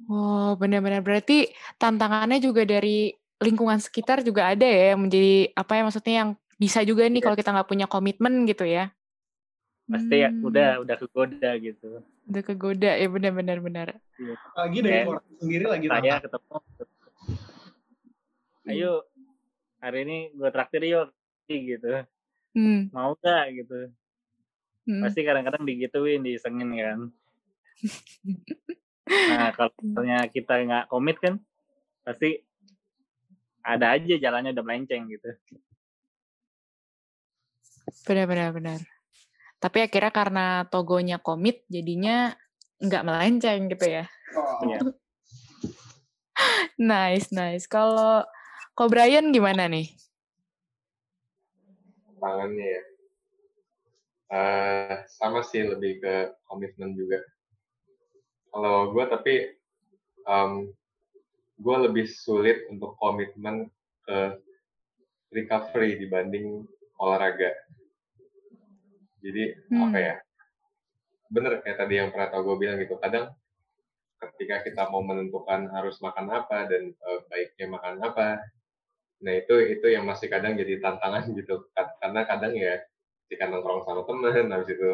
[0.08, 5.82] Oh, benar-benar berarti tantangannya juga dari lingkungan sekitar juga ada ya yang menjadi apa ya
[5.84, 7.24] maksudnya yang bisa juga nih Iya.
[7.24, 8.90] kalau kita nggak punya komitmen gitu ya.
[9.88, 10.44] pasti ya Hmm.
[10.44, 13.88] udah udah kegoda gitu Udah kegoda ya benar-benar benar.
[14.52, 16.56] Lagi dari keluarga sendiri lagi saya ketemu
[18.68, 18.92] ayo
[19.80, 21.08] hari ini gue traktir yuk
[21.48, 22.04] gitu
[22.52, 22.90] Hmm.
[22.92, 23.94] mau gak gitu
[24.90, 25.02] hmm.
[25.06, 27.00] pasti kadang-kadang digituin disengin kan
[29.32, 31.40] nah kalau misalnya kita nggak komit kan
[32.02, 32.44] pasti
[33.68, 35.28] ada aja jalannya udah melenceng gitu
[38.08, 38.80] Benar-benar benar.
[39.60, 42.36] Tapi akhirnya karena togonya komit, jadinya
[42.84, 44.06] nggak melenceng gitu ya.
[44.36, 44.80] Oh, Iya.
[46.78, 47.66] Nice, nice.
[47.66, 48.22] Kalau
[48.78, 49.90] kalau Brian gimana nih?
[52.22, 52.84] tangannya ya.
[54.28, 56.16] Eh, sama sih lebih ke
[56.46, 57.18] komitmen juga.
[58.54, 59.36] Kalau gue tapi
[61.58, 63.70] gue lebih sulit untuk komitmen
[64.06, 64.38] ke
[65.34, 66.64] recovery dibanding
[67.02, 67.52] olahraga.
[69.22, 69.90] Jadi Hmm.
[69.90, 70.16] apa ya?
[71.28, 72.96] Bener kayak tadi yang pernah tau gue bilang gitu.
[73.02, 73.34] Kadang
[74.18, 78.42] ketika kita mau menentukan harus makan apa dan eh, baiknya makan apa,
[79.18, 82.78] Nah itu itu yang masih kadang jadi tantangan gitu Ka- karena kadang ya
[83.28, 84.92] ketika nongkrong sama temen habis itu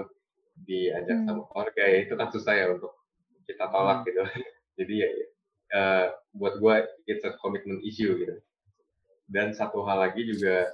[0.64, 1.28] diajak Hmm.
[1.28, 2.94] sama keluarga ya itu kan susah ya untuk
[3.50, 4.22] kita tolak gitu
[4.80, 5.10] jadi ya
[5.74, 8.38] eh, buat gue it's a commitment issue gitu.
[9.26, 10.70] Dan satu hal lagi juga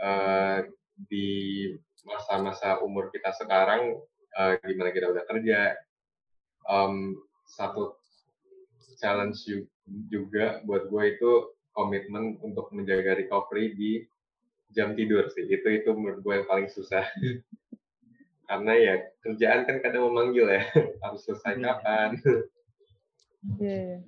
[0.00, 0.58] eh,
[0.96, 1.28] di
[2.06, 4.00] masa-masa umur kita sekarang
[4.32, 5.74] eh, gimana kita udah kerja
[6.66, 7.14] em,
[7.46, 7.94] satu
[8.96, 9.68] challenge ju-
[10.08, 11.30] juga buat gue itu
[11.70, 13.92] komitmen untuk menjaga recovery di
[14.72, 15.44] jam tidur sih.
[15.46, 17.04] Itu itu menurut gue yang paling susah.
[18.48, 20.62] Karena ya kerjaan kan kadang memanggil ya
[21.04, 21.62] harus selesai Iya.
[21.76, 22.10] kapan
[23.42, 24.00] Iya.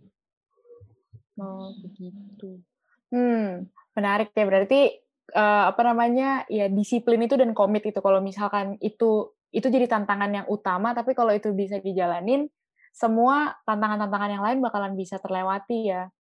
[1.39, 2.61] Oh begitu.
[3.13, 4.45] Hmm, menarik ya.
[4.49, 4.81] Berarti
[5.33, 8.01] eh, apa namanya ya disiplin itu dan komit itu.
[8.01, 12.53] Kalau misalkan itu itu jadi tantangan yang utama, tapi kalau itu bisa dijalanin,
[12.93, 16.13] semua tantangan-tantangan yang lain bakalan bisa terlewati ya.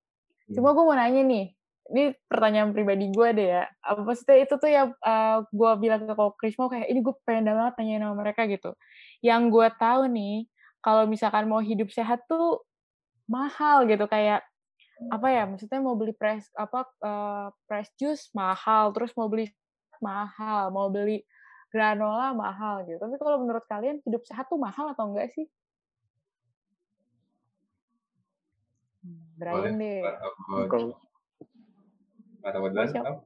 [0.48, 1.52] Cuma gue mau nanya nih,
[1.92, 3.64] ini pertanyaan pribadi gue deh ya.
[3.84, 4.96] Apa maksudnya itu tuh yang
[5.52, 8.72] gue bilang ke Ko Krismo kayak ini gue pengen banget nanyain sama mereka gitu.
[9.20, 10.36] Yang gue tahu nih,
[10.80, 12.64] kalau misalkan mau hidup sehat tuh
[13.28, 14.42] mahal gitu kayak
[15.12, 19.46] apa ya maksudnya mau beli press apa eh, press juice mahal terus mau beli
[20.02, 21.22] mahal mau beli
[21.70, 25.46] granola mahal gitu tapi kalau menurut kalian hidup sehat tuh mahal atau enggak sih
[29.38, 30.02] Brian deh
[30.66, 30.98] kalau
[32.42, 33.04] atau duluan Siap.
[33.04, 33.16] Am?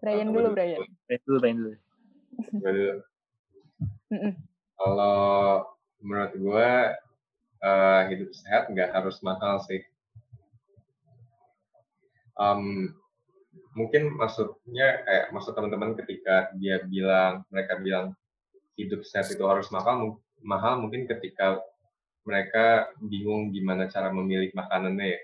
[0.00, 0.48] Brian Atau dulu?
[0.56, 1.76] Brian dulu main dulu
[2.56, 2.94] Gue dulu.
[4.80, 5.18] Kalau
[6.00, 6.72] menurut gue
[7.60, 9.80] eh, hidup sehat nggak harus mahal sih.
[12.40, 12.94] Em,
[13.74, 18.06] mungkin maksudnya kayak maksud teman-teman ketika dia bilang mereka bilang
[18.78, 21.60] hidup sehat itu harus mahal mahal mungkin ketika
[22.24, 25.20] mereka bingung gimana cara memilih makanannya ya.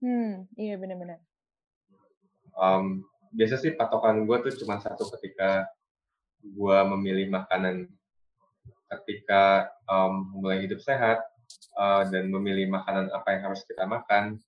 [0.00, 1.18] hmm iya benar-benar
[2.60, 3.00] Em,
[3.32, 5.64] biasa sih patokan gue tuh cuma satu ketika
[6.44, 7.88] gue memilih makanan
[8.90, 11.20] ketika em, mulai hidup sehat
[11.60, 14.38] eh, dan memilih makanan apa yang harus kita makan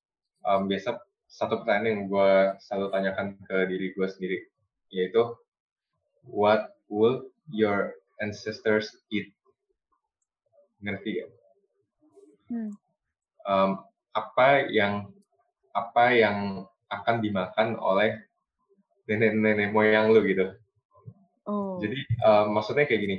[0.47, 0.99] em, biasa
[1.29, 4.39] satu pertanyaan yang gue selalu tanyakan ke diri gue sendiri
[4.93, 5.33] yaitu
[6.29, 9.33] what would your ancestors eat?
[10.85, 11.27] Ngerti ya?
[12.53, 12.73] Hmm.
[13.49, 13.71] Em,
[14.13, 15.09] apa yang
[15.73, 18.21] apa yang akan dimakan oleh
[19.09, 20.53] nenek-nenek moyang lu gitu.
[21.49, 21.81] Oh.
[21.81, 23.17] Jadi eh, maksudnya kayak gini,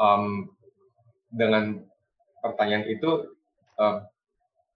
[0.00, 0.48] Em,
[1.28, 1.84] dengan
[2.40, 3.30] pertanyaan itu
[3.78, 3.96] eh,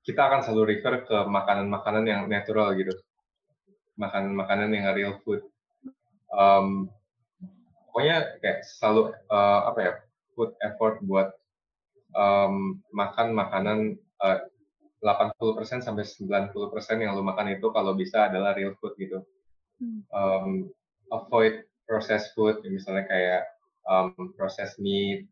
[0.05, 2.93] kita akan selalu refer ke makanan-makanan yang natural gitu,
[3.97, 5.41] makanan-makanan yang real food.
[6.35, 6.93] Em,
[7.89, 9.93] pokoknya kayak selalu eh, apa ya,
[10.37, 11.33] put effort buat
[12.12, 14.41] em, makan makanan eh,
[15.05, 19.21] 80% sampai 90% yang lu makan itu kalau bisa adalah real food gitu.
[20.12, 20.73] Em,
[21.12, 23.43] avoid processed food, misalnya kayak
[23.89, 25.29] um, processed meat,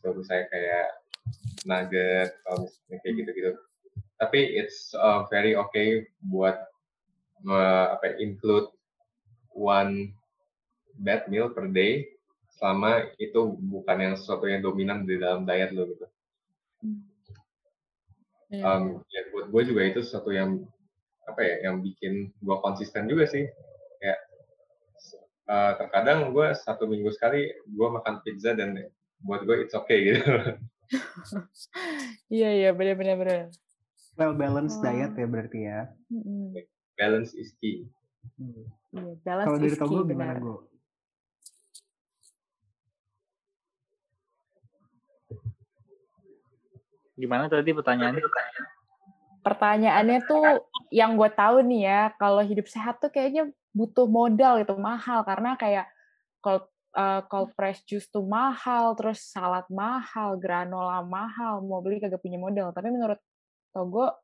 [0.00, 0.97] terus saya kayak
[1.64, 3.52] nugget, kalau misalnya kayak gitu-gitu.
[4.18, 6.58] Tapi it's uh, very okay buat
[7.42, 8.68] me- apa ya, include
[9.54, 10.14] one
[10.98, 12.06] bad meal per day
[12.58, 16.06] selama itu bukan yang sesuatu yang dominan di dalam diet lo gitu.
[18.48, 20.64] Iya, Um, ya buat gue juga itu sesuatu yang
[21.28, 23.44] apa ya yang bikin gue konsisten juga sih
[24.00, 24.20] kayak
[25.52, 28.88] uh, terkadang gue satu minggu sekali gue makan pizza dan
[29.20, 30.24] buat gue it's okay gitu
[32.34, 33.38] iya iya benar-benar benar
[34.18, 34.84] Well balanced Oh.
[34.84, 35.80] diet ya berarti ya.
[36.98, 37.86] Balance is key
[38.38, 38.66] Hmm.
[38.92, 40.54] iya balance Kalau dari is Togo key gimana benar Go?
[47.18, 48.22] Gimana tadi pertanyaannya?
[49.42, 50.44] Pertanyaannya tuh
[50.94, 55.54] yang gue tahu nih ya, kalau hidup sehat tuh kayaknya butuh modal itu mahal karena
[55.58, 55.86] kayak
[56.42, 62.22] cold eh, cold press juice tuh mahal, terus salad mahal, granola mahal, mau beli kagak
[62.22, 62.72] punya modal.
[62.72, 63.20] Tapi menurut
[63.74, 64.16] Togo,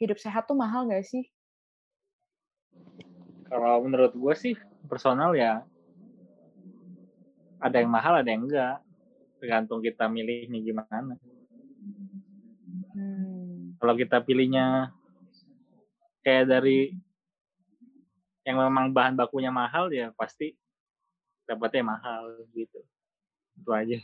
[0.00, 1.28] hidup sehat tuh mahal gak sih?
[3.50, 4.54] Kalau menurut gue sih
[4.86, 5.66] personal ya
[7.60, 8.80] ada yang mahal, ada yang enggak.
[9.36, 11.16] Tergantung kita milihnya gimana.
[12.96, 13.76] Hmm.
[13.76, 14.92] Kalau kita pilihnya
[16.24, 16.96] kayak dari
[18.44, 20.56] yang memang bahan bakunya mahal ya pasti
[21.50, 22.78] dapatnya mahal gitu.
[23.58, 23.98] Itu aja.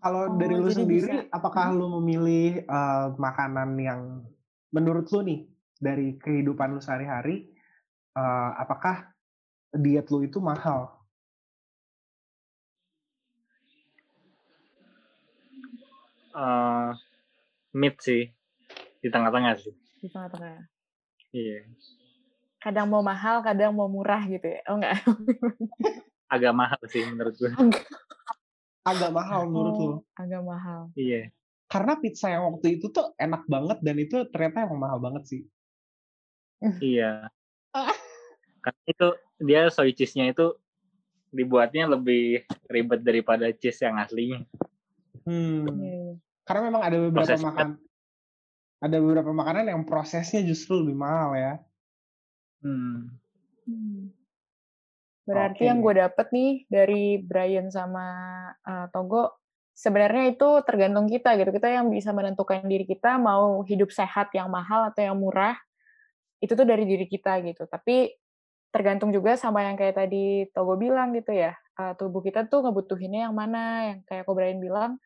[0.00, 4.24] Kalau Oh, dari lu sendiri, bisa- apakah lu memilih eh, makanan yang
[4.72, 5.40] menurut lu nih
[5.76, 7.52] dari kehidupan lu sehari-hari,
[8.16, 9.12] eh, apakah
[9.76, 10.96] diet lu itu mahal?
[16.38, 16.90] eh
[17.74, 18.30] mid sih
[19.02, 19.74] di tengah-tengah sih.
[19.98, 20.70] Di tengah-tengah.
[21.34, 21.66] Iya.
[22.58, 24.60] Kadang mau mahal, kadang mau murah gitu ya.
[24.66, 24.98] Oh enggak?
[26.26, 27.50] Agak mahal sih menurut gue.
[28.82, 29.86] Agak mahal menurut lu?
[29.86, 30.90] Oh, agak mahal.
[30.98, 31.30] Iya.
[31.68, 35.42] Karena pizza yang waktu itu tuh enak banget dan itu ternyata emang mahal banget sih.
[36.82, 37.30] Iya.
[38.64, 40.56] Karena itu dia soy cheese-nya itu
[41.30, 44.42] dibuatnya lebih ribet daripada cheese yang aslinya.
[45.28, 45.68] Hmm.
[45.68, 46.12] Iya, iya.
[46.48, 47.48] Karena memang ada beberapa Prosesnya.
[47.52, 47.68] makan,
[48.80, 51.52] ada beberapa makanan yang prosesnya justru lebih mahal ya.
[52.64, 53.14] Hmm.
[53.68, 54.10] Hmm.
[55.28, 55.68] Berarti Oke.
[55.68, 58.06] yang gue dapet nih dari Brian sama
[58.64, 59.44] uh, Togo,
[59.76, 61.52] sebenarnya itu tergantung kita gitu.
[61.52, 65.54] Kita yang bisa menentukan diri kita mau hidup sehat yang mahal atau yang murah,
[66.40, 67.68] itu tuh dari diri kita gitu.
[67.68, 68.08] Tapi
[68.72, 73.28] tergantung juga sama yang kayak tadi Togo bilang gitu ya, uh, tubuh kita tuh ngebutuhinnya
[73.28, 74.96] yang mana, yang kayak Ko Brian bilang,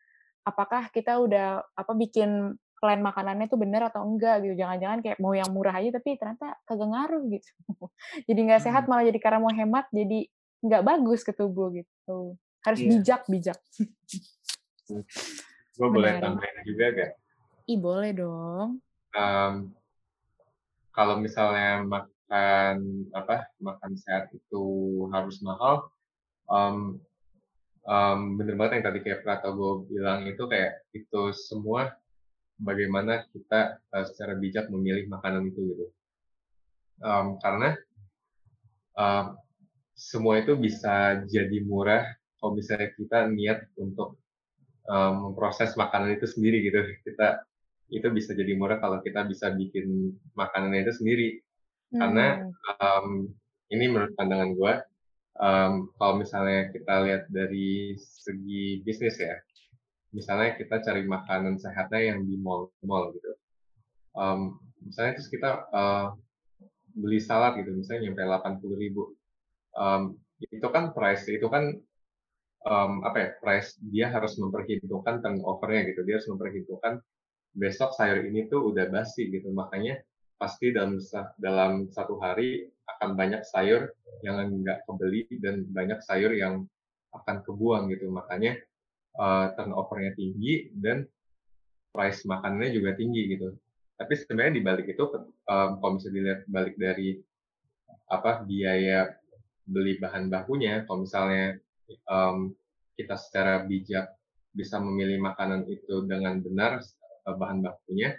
[0.47, 4.59] apakah kita udah apa bikin plan makanannya tuh bener atau enggak gitu.
[4.59, 7.51] Jangan-jangan kayak mau yang murah aja tapi ternyata kagak ngaruh gitu.
[8.27, 10.27] jadi nggak sehat malah jadi karena mau hemat jadi
[10.59, 12.35] nggak bagus ke tubuh gitu.
[12.59, 12.89] Harus Iya.
[12.99, 13.59] bijak bijak.
[15.79, 17.11] Gue boleh tambahin juga gak?
[17.71, 18.83] Ih boleh dong.
[19.15, 19.71] Em,
[20.91, 24.63] kalau misalnya makan apa makan sehat itu
[25.15, 25.87] harus mahal,
[26.51, 26.99] em,
[27.83, 31.95] em, bener banget yang tadi kayak Pratogo bilang itu kayak itu semua
[32.59, 35.85] bagaimana kita eh, secara bijak memilih makanan itu gitu.
[37.03, 37.75] Em, karena
[38.97, 39.25] em,
[39.93, 42.05] semua itu bisa jadi murah
[42.39, 44.17] kalau misalnya kita niat untuk
[44.89, 46.79] em, memproses makanan itu sendiri gitu.
[47.05, 47.43] Kita
[47.93, 51.29] itu bisa jadi murah kalau kita bisa bikin makanannya itu sendiri.
[51.93, 52.49] Karena Hmm.
[52.81, 53.07] um,
[53.69, 54.73] ini menurut pandangan gue,
[55.37, 59.37] um, kalau misalnya kita lihat dari segi bisnis ya,
[60.13, 63.33] misalnya kita cari makanan sehatnya yang di mall-mall gitu.
[64.13, 66.13] Um, misalnya terus kita uh,
[66.93, 68.21] beli salad gitu, misalnya nyampe
[68.61, 69.17] 80 ribu.
[69.73, 71.73] Um, itu kan price, itu kan
[72.69, 77.01] um, apa ya, price dia harus memperhitungkan turnover-nya gitu, dia harus memperhitungkan
[77.57, 79.97] besok sayur ini tuh udah basi gitu, makanya
[80.37, 80.99] pasti dalam
[81.41, 82.67] dalam satu hari
[82.99, 83.89] akan banyak sayur
[84.21, 86.67] yang nggak kebeli dan banyak sayur yang
[87.13, 88.57] akan kebuang gitu makanya
[89.17, 91.05] uh, turnovernya tinggi dan
[91.93, 93.53] price makanannya juga tinggi gitu
[93.93, 95.03] tapi sebenarnya di balik itu
[95.47, 97.21] um, kalau misalnya dilihat balik dari
[98.09, 99.09] apa biaya
[99.63, 101.57] beli bahan bakunya kalau misalnya
[102.09, 102.51] um,
[102.97, 104.11] kita secara bijak
[104.53, 106.81] bisa memilih makanan itu dengan benar
[107.25, 108.17] uh, bahan bakunya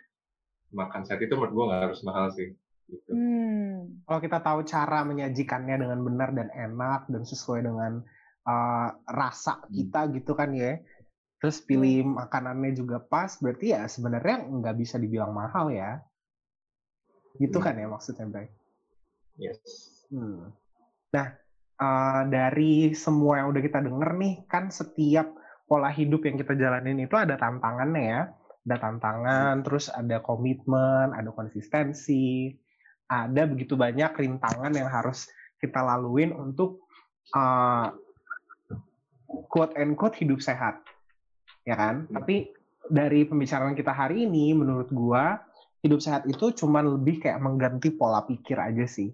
[0.74, 2.50] makan set itu menurut gue nggak harus mahal sih
[2.90, 3.10] gitu.
[3.14, 4.02] Hmm.
[4.04, 8.02] Kalau kita tahu cara menyajikannya dengan benar dan enak dan sesuai dengan
[8.44, 10.80] uh, rasa kita gitu kan ya.
[11.40, 16.00] Terus pilih makanannya juga pas, berarti ya sebenarnya nggak bisa dibilang mahal ya.
[17.36, 17.64] Gitu Hmm.
[17.64, 18.48] kan ya maksudnya, Bray?
[19.36, 19.60] Yes.
[20.08, 20.54] Hmm.
[21.12, 21.26] Nah,
[21.82, 25.34] uh, dari semua yang udah kita denger nih, kan setiap
[25.68, 28.22] pola hidup yang kita jalanin itu ada tantangannya ya.
[28.64, 32.48] Ada tantangan, terus ada komitmen, ada konsistensi,
[33.04, 35.28] ada begitu banyak rintangan yang harus
[35.60, 36.88] kita laluin untuk
[37.36, 37.92] uh,
[39.50, 40.82] quote and quote hidup sehat.
[41.66, 42.06] Ya kan?
[42.06, 42.20] Hmm.
[42.20, 42.54] Tapi
[42.86, 45.40] dari pembicaraan kita hari ini, menurut gua,
[45.82, 49.12] hidup sehat itu cuma lebih kayak mengganti pola pikir aja sih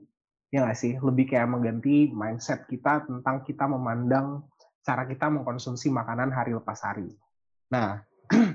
[0.51, 4.43] ya nggak sih lebih kayak mengganti mindset kita tentang kita memandang
[4.83, 7.15] cara kita mengkonsumsi makanan hari lepas hari.
[7.71, 8.03] Nah,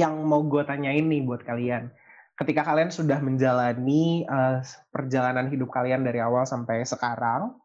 [0.00, 1.90] yang mau gue tanyain nih buat kalian,
[2.38, 4.62] ketika kalian sudah menjalani uh,
[4.94, 7.58] perjalanan hidup kalian dari awal sampai sekarang,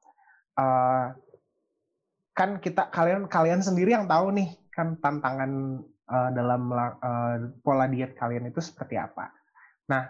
[0.57, 1.13] uh,
[2.35, 8.13] kan kita kalian kalian sendiri yang tahu nih kan tantangan eh, dalam eh, pola diet
[8.19, 9.31] kalian itu seperti apa.
[9.87, 10.03] Nah,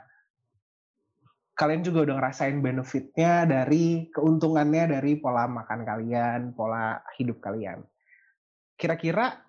[1.55, 7.85] kalian juga udah ngerasain benefitnya dari keuntungannya dari pola makan kalian, pola hidup kalian.
[8.75, 9.39] Kira-kira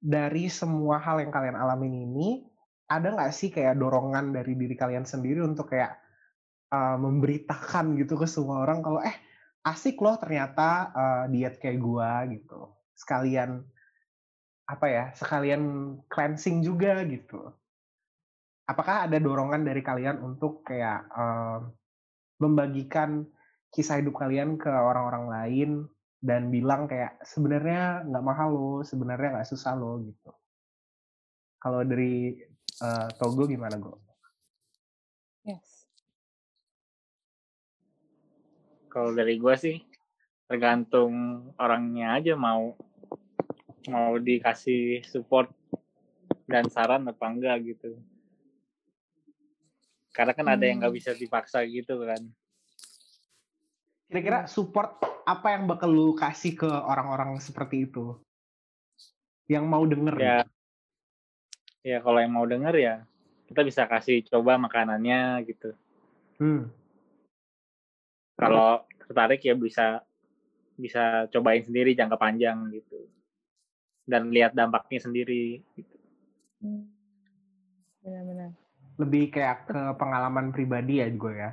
[0.00, 2.28] dari semua hal yang kalian alamin ini,
[2.90, 5.94] ada nggak sih kayak dorongan dari diri kalian sendiri untuk kayak
[6.74, 9.14] uh, memberitakan gitu ke semua orang kalau eh
[9.64, 12.68] asik loh ternyata uh, diet kayak gua gitu.
[12.92, 13.64] Sekalian
[14.68, 15.04] apa ya?
[15.16, 17.48] Sekalian cleansing juga gitu.
[18.68, 21.72] Apakah ada dorongan dari kalian untuk kayak um,
[22.40, 23.24] membagikan
[23.72, 25.70] kisah hidup kalian ke orang-orang lain
[26.24, 30.32] dan bilang kayak sebenarnya nggak mahal loh, sebenarnya nggak susah loh gitu.
[31.60, 32.36] Kalau dari
[32.84, 34.03] uh, Togo gimana Go?
[38.94, 39.82] Kalau dari gue sih
[40.46, 42.78] tergantung orangnya aja mau
[43.90, 45.50] mau dikasih support
[46.46, 47.98] dan saran apa enggak gitu.
[50.14, 51.00] Karena kan ada yang nggak Hmm.
[51.02, 52.22] bisa dipaksa gitu kan.
[54.06, 58.14] Kira-kira support apa yang bakal lu kasih ke orang-orang seperti itu?
[59.50, 60.38] Yang mau denger Ya,
[61.82, 62.94] ya kalau yang mau denger ya
[63.50, 65.74] kita bisa kasih coba makanannya gitu.
[66.38, 66.70] Hmm.
[68.34, 70.02] Kalau tertarik ya bisa
[70.74, 73.06] bisa cobain sendiri jangka panjang gitu.
[74.04, 75.62] Dan lihat dampaknya sendiri.
[75.78, 75.96] Gitu.
[76.60, 76.90] Hmm.
[78.02, 78.50] Benar-benar.
[79.00, 81.52] Lebih kayak ke pengalaman pribadi ya gue ya.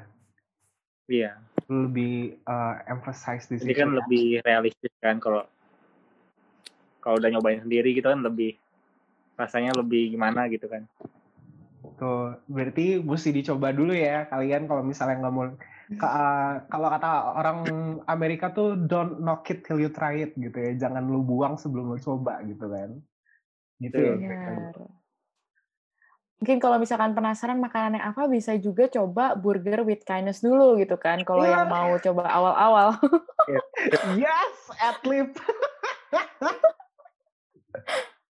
[1.07, 1.31] Iya.
[1.71, 3.97] Lebih uh, emphasize di situ kan ya.
[4.03, 5.47] lebih realistis kan kalau
[7.01, 8.59] kalau udah nyobain sendiri gitu kan lebih
[9.39, 10.85] rasanya lebih gimana gitu kan.
[11.97, 15.49] Tuh, berarti mesti dicoba dulu ya kalian kalau misalnya nggak mau
[15.99, 17.57] uh, kalau kata orang
[18.07, 20.87] Amerika tuh don't knock it till you try it gitu ya.
[20.87, 22.95] Jangan lu buang sebelum lu coba gitu kan.
[23.81, 24.13] Gitu ya.
[24.15, 25.01] Benar.
[26.41, 31.21] Mungkin kalau misalkan penasaran makanannya apa, bisa juga coba burger with kindness dulu gitu kan.
[31.21, 31.53] Kalau Iya.
[31.53, 32.87] yang mau coba awal-awal.
[34.17, 35.33] Yes, Adlib.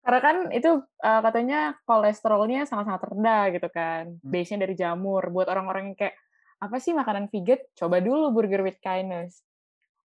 [0.02, 4.16] Karena kan itu uh, katanya kolesterolnya sangat-sangat rendah gitu kan.
[4.24, 5.28] Base-nya dari jamur.
[5.30, 6.16] Buat orang-orang yang kayak,
[6.62, 7.58] apa sih makanan vegan?
[7.74, 9.42] Coba dulu burger with kindness.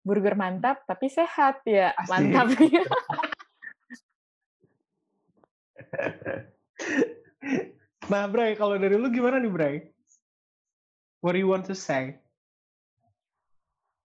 [0.05, 1.91] Burger mantap, tapi sehat ya.
[1.93, 2.09] Asik.
[2.09, 2.47] Mantap.
[8.11, 9.75] nah, Bray, kalau dari lu gimana nih, Bray?
[11.19, 12.21] What do you want to say?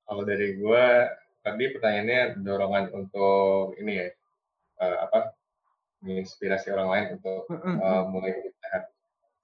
[0.09, 0.85] Kalau dari gue,
[1.45, 4.07] tadi pertanyaannya dorongan untuk ini ya,
[4.81, 5.37] eh, apa,
[6.01, 8.83] menginspirasi orang lain untuk eh, mulai hidup sehat.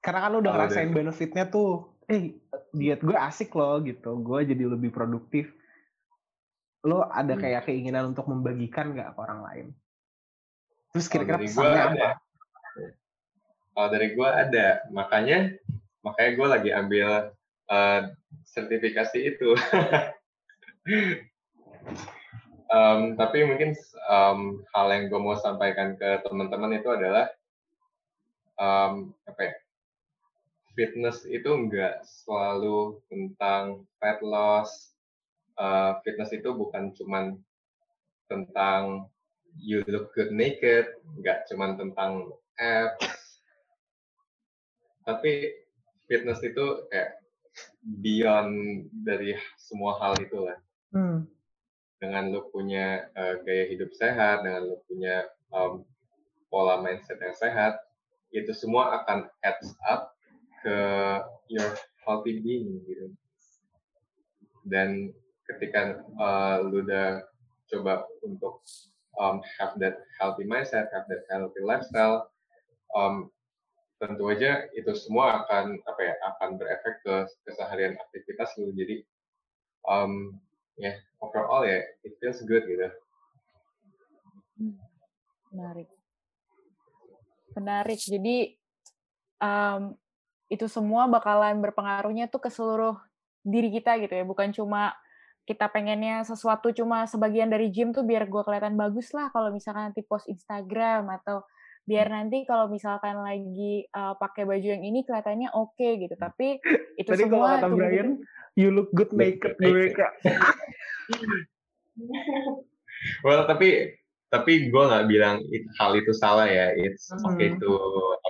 [0.00, 1.92] Karena kan lu udah Kalau ngerasain dari- benefitnya tuh.
[2.06, 2.38] Eh,
[2.70, 4.14] diet gue asik loh gitu.
[4.22, 5.50] Gue jadi lebih produktif.
[6.86, 7.42] Lo ada Hmm.
[7.42, 9.66] kayak keinginan untuk membagikan nggak ke orang lain?
[10.94, 11.90] Terus kira-kira pesannya ada.
[11.90, 12.08] apa?
[13.76, 15.38] Kalau dari gue ada, makanya
[16.00, 17.08] makanya gue lagi ambil
[17.66, 18.00] eh,
[18.46, 19.50] sertifikasi itu.
[22.66, 23.78] Em, tapi mungkin
[24.10, 24.40] em,
[24.74, 27.30] hal yang gue mau sampaikan ke teman-teman itu adalah
[28.58, 29.54] em, apa ya?
[30.76, 34.92] Fitness itu enggak selalu tentang fat loss.
[35.56, 37.40] Eh, fitness itu bukan cuman
[38.28, 39.08] tentang
[39.56, 42.28] you look good naked, nggak cuman tentang
[42.60, 43.40] abs,
[45.06, 45.54] tapi
[46.10, 47.24] fitness itu kayak
[48.04, 50.58] beyond dari semua hal itu lah.
[50.92, 51.24] Hmm.
[51.96, 55.80] Dengan lu punya uh, gaya hidup sehat, dengan lu punya um,
[56.52, 57.80] pola mindset yang sehat,
[58.28, 60.12] itu semua akan adds up
[60.66, 60.78] ke
[61.46, 61.70] your
[62.02, 63.14] healthy being gitu.
[64.66, 65.14] Dan
[65.46, 67.22] ketika uh, lu udah
[67.70, 68.66] coba untuk
[69.14, 72.26] um, have that healthy mindset, have that healthy lifestyle,
[72.98, 73.30] um,
[74.02, 77.14] tentu aja itu semua akan apa ya akan berefek ke
[77.46, 78.74] keseharian aktivitas lu.
[78.74, 79.06] Jadi
[79.86, 80.34] um,
[80.76, 82.90] ya yeah, overall ya it feels good gitu.
[85.54, 85.88] Menarik.
[87.56, 88.00] Menarik.
[88.02, 88.58] Jadi
[89.40, 89.96] um,
[90.46, 92.94] itu semua bakalan berpengaruhnya tuh ke seluruh
[93.42, 94.24] diri kita gitu ya.
[94.26, 94.94] Bukan cuma
[95.46, 99.94] kita pengennya sesuatu cuma sebagian dari gym tuh biar gue kelihatan bagus lah kalau misalkan
[99.94, 101.46] nanti post Instagram atau
[101.86, 106.18] biar nanti kalau misalkan lagi uh, pakai baju yang ini kelihatannya oke okay, gitu.
[106.18, 106.58] Tapi
[106.98, 108.26] itu Tadi kalau semua kata tubuh Brian, kita-
[108.58, 110.14] you look good naked gue kayak.
[113.22, 113.94] Well tapi
[114.26, 116.74] tapi gue nggak bilang it- hal itu salah ya.
[116.74, 117.30] It's Hmm.
[117.30, 117.70] okay to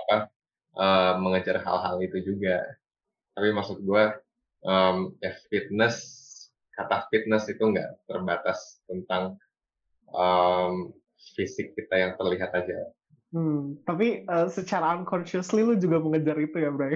[0.05, 0.29] apa
[0.77, 2.61] uh, mengejar hal-hal itu juga.
[3.33, 4.03] Tapi maksud gue
[4.65, 6.25] um, ya fitness
[6.77, 9.37] kata fitness itu nggak terbatas tentang
[10.13, 10.93] um,
[11.33, 12.93] fisik kita yang terlihat aja.
[13.27, 16.95] Hmm, tapi eh, secara unconsciously lu juga mengejar itu ya, Bray?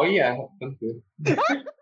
[0.00, 1.04] Oh iya, tentu.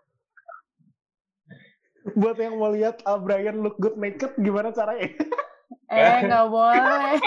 [2.19, 5.09] Buat yang mau lihat uh, Brian look good naked, gimana caranya?
[5.89, 7.17] Eh, nggak boleh.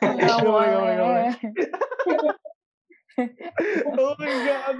[0.00, 1.32] Nggak boleh, nggak boleh, nggak boleh.
[3.98, 4.78] oh my god.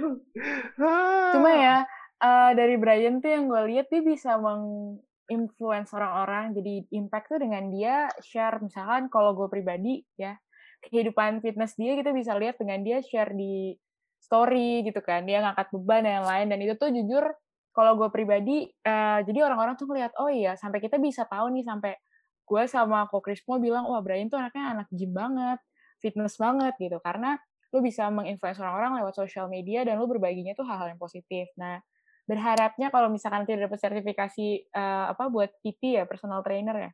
[1.33, 1.77] Cuma ya,
[2.23, 6.53] eh, dari Brian tuh yang gue lihat dia bisa menginfluence orang-orang.
[6.57, 10.37] Jadi impact tuh dengan dia share, misalkan kalau gue pribadi ya,
[10.83, 13.77] kehidupan fitness dia kita bisa lihat dengan dia share di
[14.19, 15.27] story gitu kan.
[15.27, 16.45] Dia ngangkat beban dan yang lain.
[16.49, 17.25] Dan itu tuh jujur,
[17.73, 21.65] kalau gue pribadi, eh, jadi orang-orang tuh ngeliat, oh iya, sampai kita bisa tahu nih,
[21.65, 21.97] sampai
[22.43, 25.57] gue sama Ko Krismo bilang, wah Brian tuh anaknya anak gym banget,
[26.03, 26.99] fitness banget gitu.
[26.99, 27.39] Karena
[27.73, 31.49] lu bisa menginfluence orang-orang lewat sosial media dan lu berbaginya tuh hal-hal yang positif.
[31.57, 31.81] Nah,
[32.29, 36.91] berharapnya kalau misalkan tidak dapat sertifikasi eh, apa buat PT ya, personal trainer ya,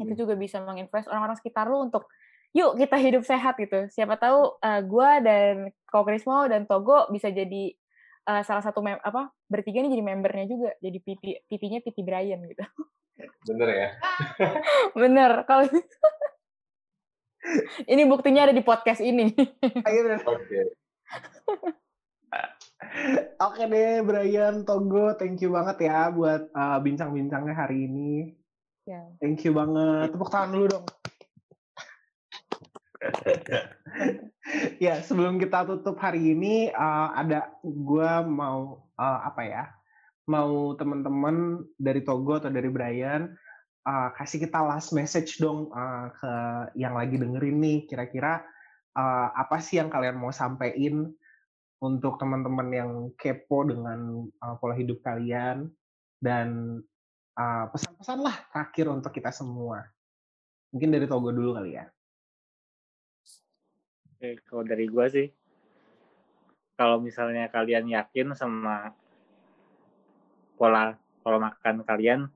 [0.00, 2.08] itu juga bisa menginfluence orang-orang sekitar lu untuk
[2.56, 3.86] yuk kita hidup sehat gitu.
[3.92, 7.76] Siapa tahu eh, gua dan Ko Krismo dan Togo bisa jadi
[8.26, 12.40] eh, salah satu mem apa bertiga nih jadi membernya juga, jadi PT PT-nya PT Brian
[12.48, 12.64] gitu.
[13.46, 13.88] Bener ya?
[15.00, 15.68] Bener kalau
[17.92, 19.30] ini buktinya ada di podcast ini.
[20.26, 20.60] Oke.
[23.36, 28.32] Oke deh, Brian, Togo, thank you banget ya buat uh, bincang-bincangnya hari ini.
[28.86, 29.02] Ya.
[29.18, 30.14] Thank you banget.
[30.14, 30.86] Tepuk tangan dulu dong.
[34.84, 39.64] ya, sebelum kita tutup hari ini, uh, ada gue mau uh, apa ya?
[40.26, 43.30] Mau teman-teman dari Togo atau dari Brian
[43.86, 46.32] uh, kasih kita last message dong uh, ke
[46.74, 47.78] yang lagi dengerin nih.
[47.86, 48.42] Kira-kira
[48.98, 51.14] uh, apa sih yang kalian mau sampein
[51.78, 55.70] untuk teman-teman yang kepo dengan uh, pola hidup kalian
[56.18, 56.80] dan
[57.38, 59.86] uh, pesan-pesan lah terakhir untuk kita semua.
[60.74, 61.86] Mungkin dari Togo dulu kali ya.
[64.16, 65.28] Oke, kalau dari gua sih,
[66.74, 68.96] kalau misalnya kalian yakin sama
[70.56, 72.32] pola pola makan kalian,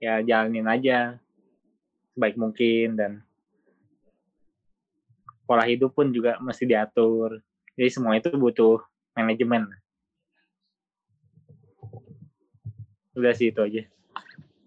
[0.00, 1.20] ya jalanin aja
[2.16, 3.12] sebaik mungkin dan
[5.44, 7.42] pola hidup pun juga mesti diatur.
[7.76, 8.80] Jadi semua itu butuh
[9.18, 9.68] manajemen.
[13.18, 13.82] Udah sih itu aja.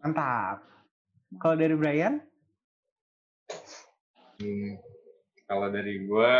[0.03, 0.59] Mantap.
[1.41, 2.21] Kalau dari Brian?
[4.37, 4.77] Hmm,
[5.47, 6.35] kalau dari gue,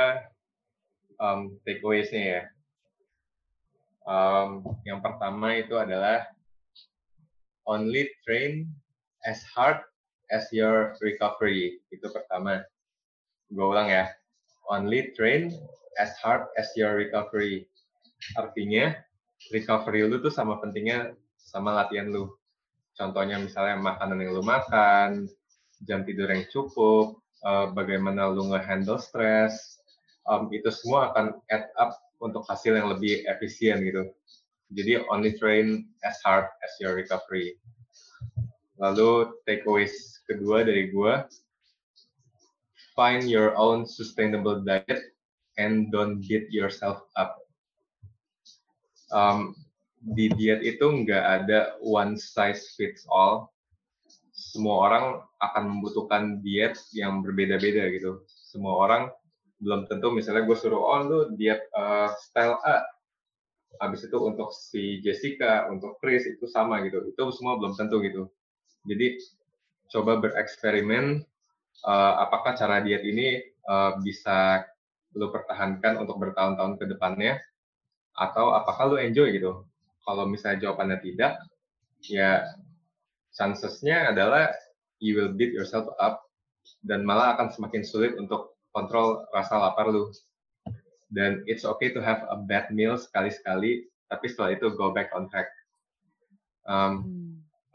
[1.18, 2.44] um, takeaways-nya ya.
[4.04, 6.28] Um, yang pertama itu adalah
[7.64, 8.68] only train
[9.26, 9.80] as hard
[10.32, 11.80] as your recovery.
[11.92, 12.64] Itu pertama.
[13.52, 14.10] Gue ulang ya.
[14.72, 15.52] Only train
[16.00, 17.68] as hard as your recovery.
[18.40, 18.96] Artinya,
[19.52, 22.32] recovery lu tuh sama pentingnya sama latihan lu.
[22.96, 25.28] Contohnya misalnya makanan yang lu makan,
[25.84, 29.82] jam tidur yang cukup, uh, bagaimana lu nge-handle stres,
[30.30, 34.08] um, itu semua akan add up untuk hasil yang lebih efisien gitu.
[34.74, 37.60] Jadi only train as hard as your recovery.
[38.82, 41.30] Lalu takeaways kedua dari gua,
[42.98, 45.14] find your own sustainable diet
[45.58, 47.42] and don't beat yourself up.
[49.14, 49.54] Um,
[50.04, 53.50] di diet itu nggak ada one size fits all.
[54.34, 55.06] Semua orang
[55.38, 58.26] akan membutuhkan diet yang berbeda-beda gitu.
[58.28, 59.04] Semua orang
[59.64, 62.84] belum tentu misalnya gue suruh oh lu diet uh, style A.
[63.82, 67.10] Habis itu untuk si Jessica, untuk Chris itu sama gitu.
[67.10, 68.30] Itu semua belum tentu gitu.
[68.84, 69.20] Jadi
[69.94, 71.24] coba bereksperimen
[71.86, 74.68] uh, apakah cara diet ini uh, bisa
[75.14, 77.38] lu pertahankan untuk bertahun-tahun ke depannya
[78.18, 79.66] atau apakah lu enjoy gitu.
[80.04, 81.40] Kalau misalnya jawabannya tidak,
[82.04, 82.44] ya
[83.32, 84.52] chancesnya adalah
[85.00, 86.28] you will beat yourself up
[86.84, 90.12] dan malah akan semakin sulit untuk kontrol rasa lapar lu.
[91.14, 95.30] Dan it's okay to have a bad meal sekali-sekali, tapi setelah itu go back on
[95.30, 95.46] track.
[96.66, 97.06] Um,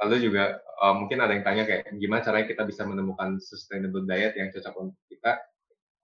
[0.02, 4.38] lalu juga uh, mungkin ada yang tanya kayak gimana caranya kita bisa menemukan sustainable diet
[4.38, 5.42] yang cocok untuk kita.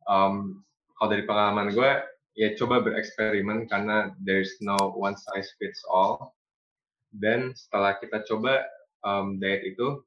[0.05, 0.67] Um,
[0.99, 1.91] kalau dari pengalaman gue,
[2.35, 6.35] ya coba bereksperimen karena there's no one size fits all.
[7.15, 8.67] Dan setelah kita coba
[9.07, 10.03] um, diet itu,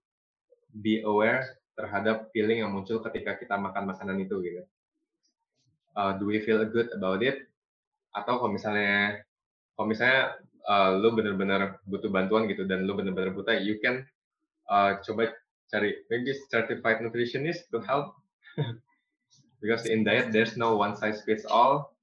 [0.84, 4.62] be aware terhadap feeling yang muncul ketika kita makan makanan itu gitu.
[5.98, 7.48] Uh, do we feel good about it?
[8.14, 9.24] Atau kalau misalnya
[9.78, 14.04] kalau misalnya uh, lu bener-bener butuh bantuan gitu dan lu bener-bener buta, you can
[14.70, 15.34] uh, coba
[15.68, 18.16] cari maybe certified nutritionist to help.
[19.58, 21.98] Because in diet there's no one size fits all.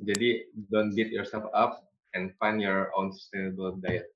[0.00, 4.12] Jadi don't beat yourself up and find your own sustainable diet.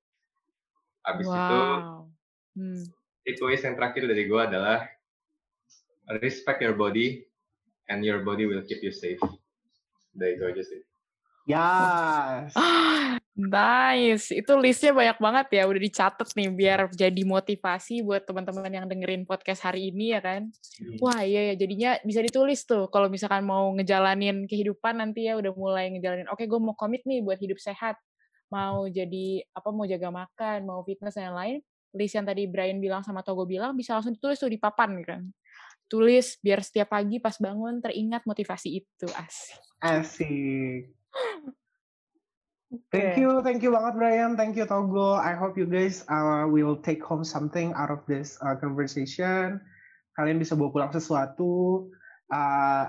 [1.05, 2.09] Habis itu Wow.
[2.55, 2.81] Hmm.
[3.25, 4.87] takeaways yang terakhir dari gue adalah
[6.21, 7.25] respect your body
[7.89, 9.19] and your body will keep you safe.
[10.15, 10.81] Udah itu aja sih.
[11.45, 12.57] Yes.
[13.37, 14.33] nice.
[14.33, 15.63] Itu listnya banyak banget ya.
[15.69, 20.49] Udah dicatat nih biar jadi motivasi buat teman-teman yang dengerin podcast hari ini ya kan.
[20.97, 25.53] Wah iya ya jadinya bisa ditulis tuh kalau misalkan mau ngejalanin kehidupan nanti ya udah
[25.53, 26.25] mulai ngejalanin.
[26.33, 28.01] Oke gue mau komit nih buat hidup sehat.
[28.49, 31.61] Mau jadi apa mau jaga makan, mau fitness dan lain-lain.
[31.95, 35.21] List yang tadi Brian bilang sama Togo bilang bisa langsung ditulis tuh di papan kan.
[35.85, 39.07] Tulis biar setiap pagi pas bangun teringat motivasi itu.
[39.13, 39.61] Asik.
[39.85, 41.04] Asik.
[42.91, 45.15] Thank you, thank you banget Brian, thank you Togo.
[45.15, 49.63] I hope you guys uh, will take home something out of this uh, conversation.
[50.15, 51.87] Kalian bisa bawa pulang sesuatu,
[52.31, 52.85] uh,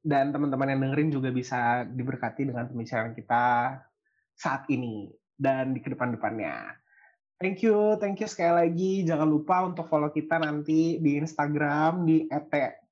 [0.00, 3.76] dan teman-teman yang dengerin juga bisa diberkati dengan pembicaraan kita
[4.32, 6.80] saat ini dan di ke depan-depannya.
[7.40, 9.04] Thank you, thank you sekali lagi.
[9.04, 12.28] Jangan lupa untuk follow kita nanti di Instagram di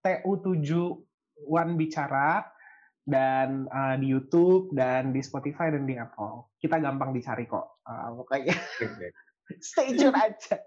[0.05, 2.45] @tu7wanbicara
[3.09, 6.53] dan uh, di YouTube dan di Spotify dan di Apple.
[6.61, 7.81] Kita gampang dicari kok.
[7.89, 8.53] Uh, pokoknya
[9.65, 10.61] stay tune aja.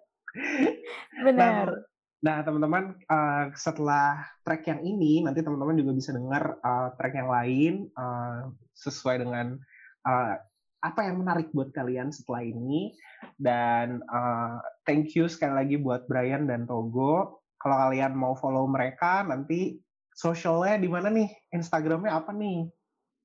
[1.21, 1.85] Benar.
[2.21, 7.29] Nah, teman-teman, uh, setelah track yang ini, nanti teman-teman juga bisa dengar uh, track yang
[7.29, 9.57] lain uh, sesuai dengan
[10.05, 10.37] uh,
[10.81, 12.93] apa yang menarik buat kalian setelah ini.
[13.37, 17.41] Dan uh, thank you sekali lagi buat Brian dan Togo.
[17.61, 19.77] Kalau kalian mau follow mereka, nanti
[20.21, 21.25] socialnya di mana nih?
[21.49, 22.69] Instagramnya apa nih?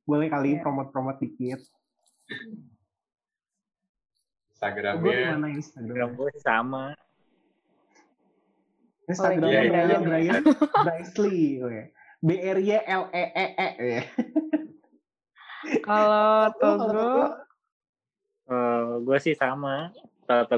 [0.09, 0.65] Boleh kali Iya.
[0.65, 1.61] promote-promote dikit.
[4.57, 6.09] Instagramnya mana Instagram Instagram?
[6.17, 6.85] gue sama.
[9.07, 9.99] Instagramnya iya, Brian, iya.
[10.01, 10.43] Brian,
[10.83, 11.41] Brightly.
[11.61, 11.83] Oke.
[12.25, 13.69] B R Y L E E E.
[13.77, 14.03] ya.
[15.85, 17.13] Kalau Togo,
[18.47, 19.91] Eh, gue sih sama.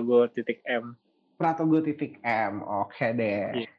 [0.05, 0.93] Gue titik M.
[1.41, 2.61] Pratogo titik M.
[2.61, 3.65] Oke deh.
[3.65, 3.71] Iya.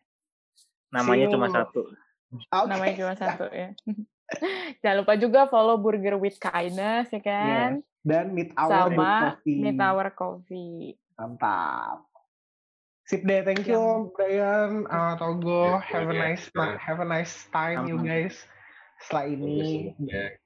[0.89, 1.85] Namanya cuma satu.
[2.29, 2.69] Oke.
[2.69, 3.73] namanya cuma satu ya.
[4.85, 7.81] Jangan lupa juga follow Burger with Kindness ya kan.
[8.05, 9.59] Dan Meet Hour Sama Coffee.
[9.59, 10.81] Meet Our Coffee.
[11.17, 12.05] Mantap.
[13.09, 15.81] Sip deh, thank you Brian, uh, Togo.
[15.81, 16.21] Iya, Have a iya.
[16.29, 16.45] nice
[16.77, 18.37] have a nice time you guys.
[19.01, 20.37] Setelah ini ya.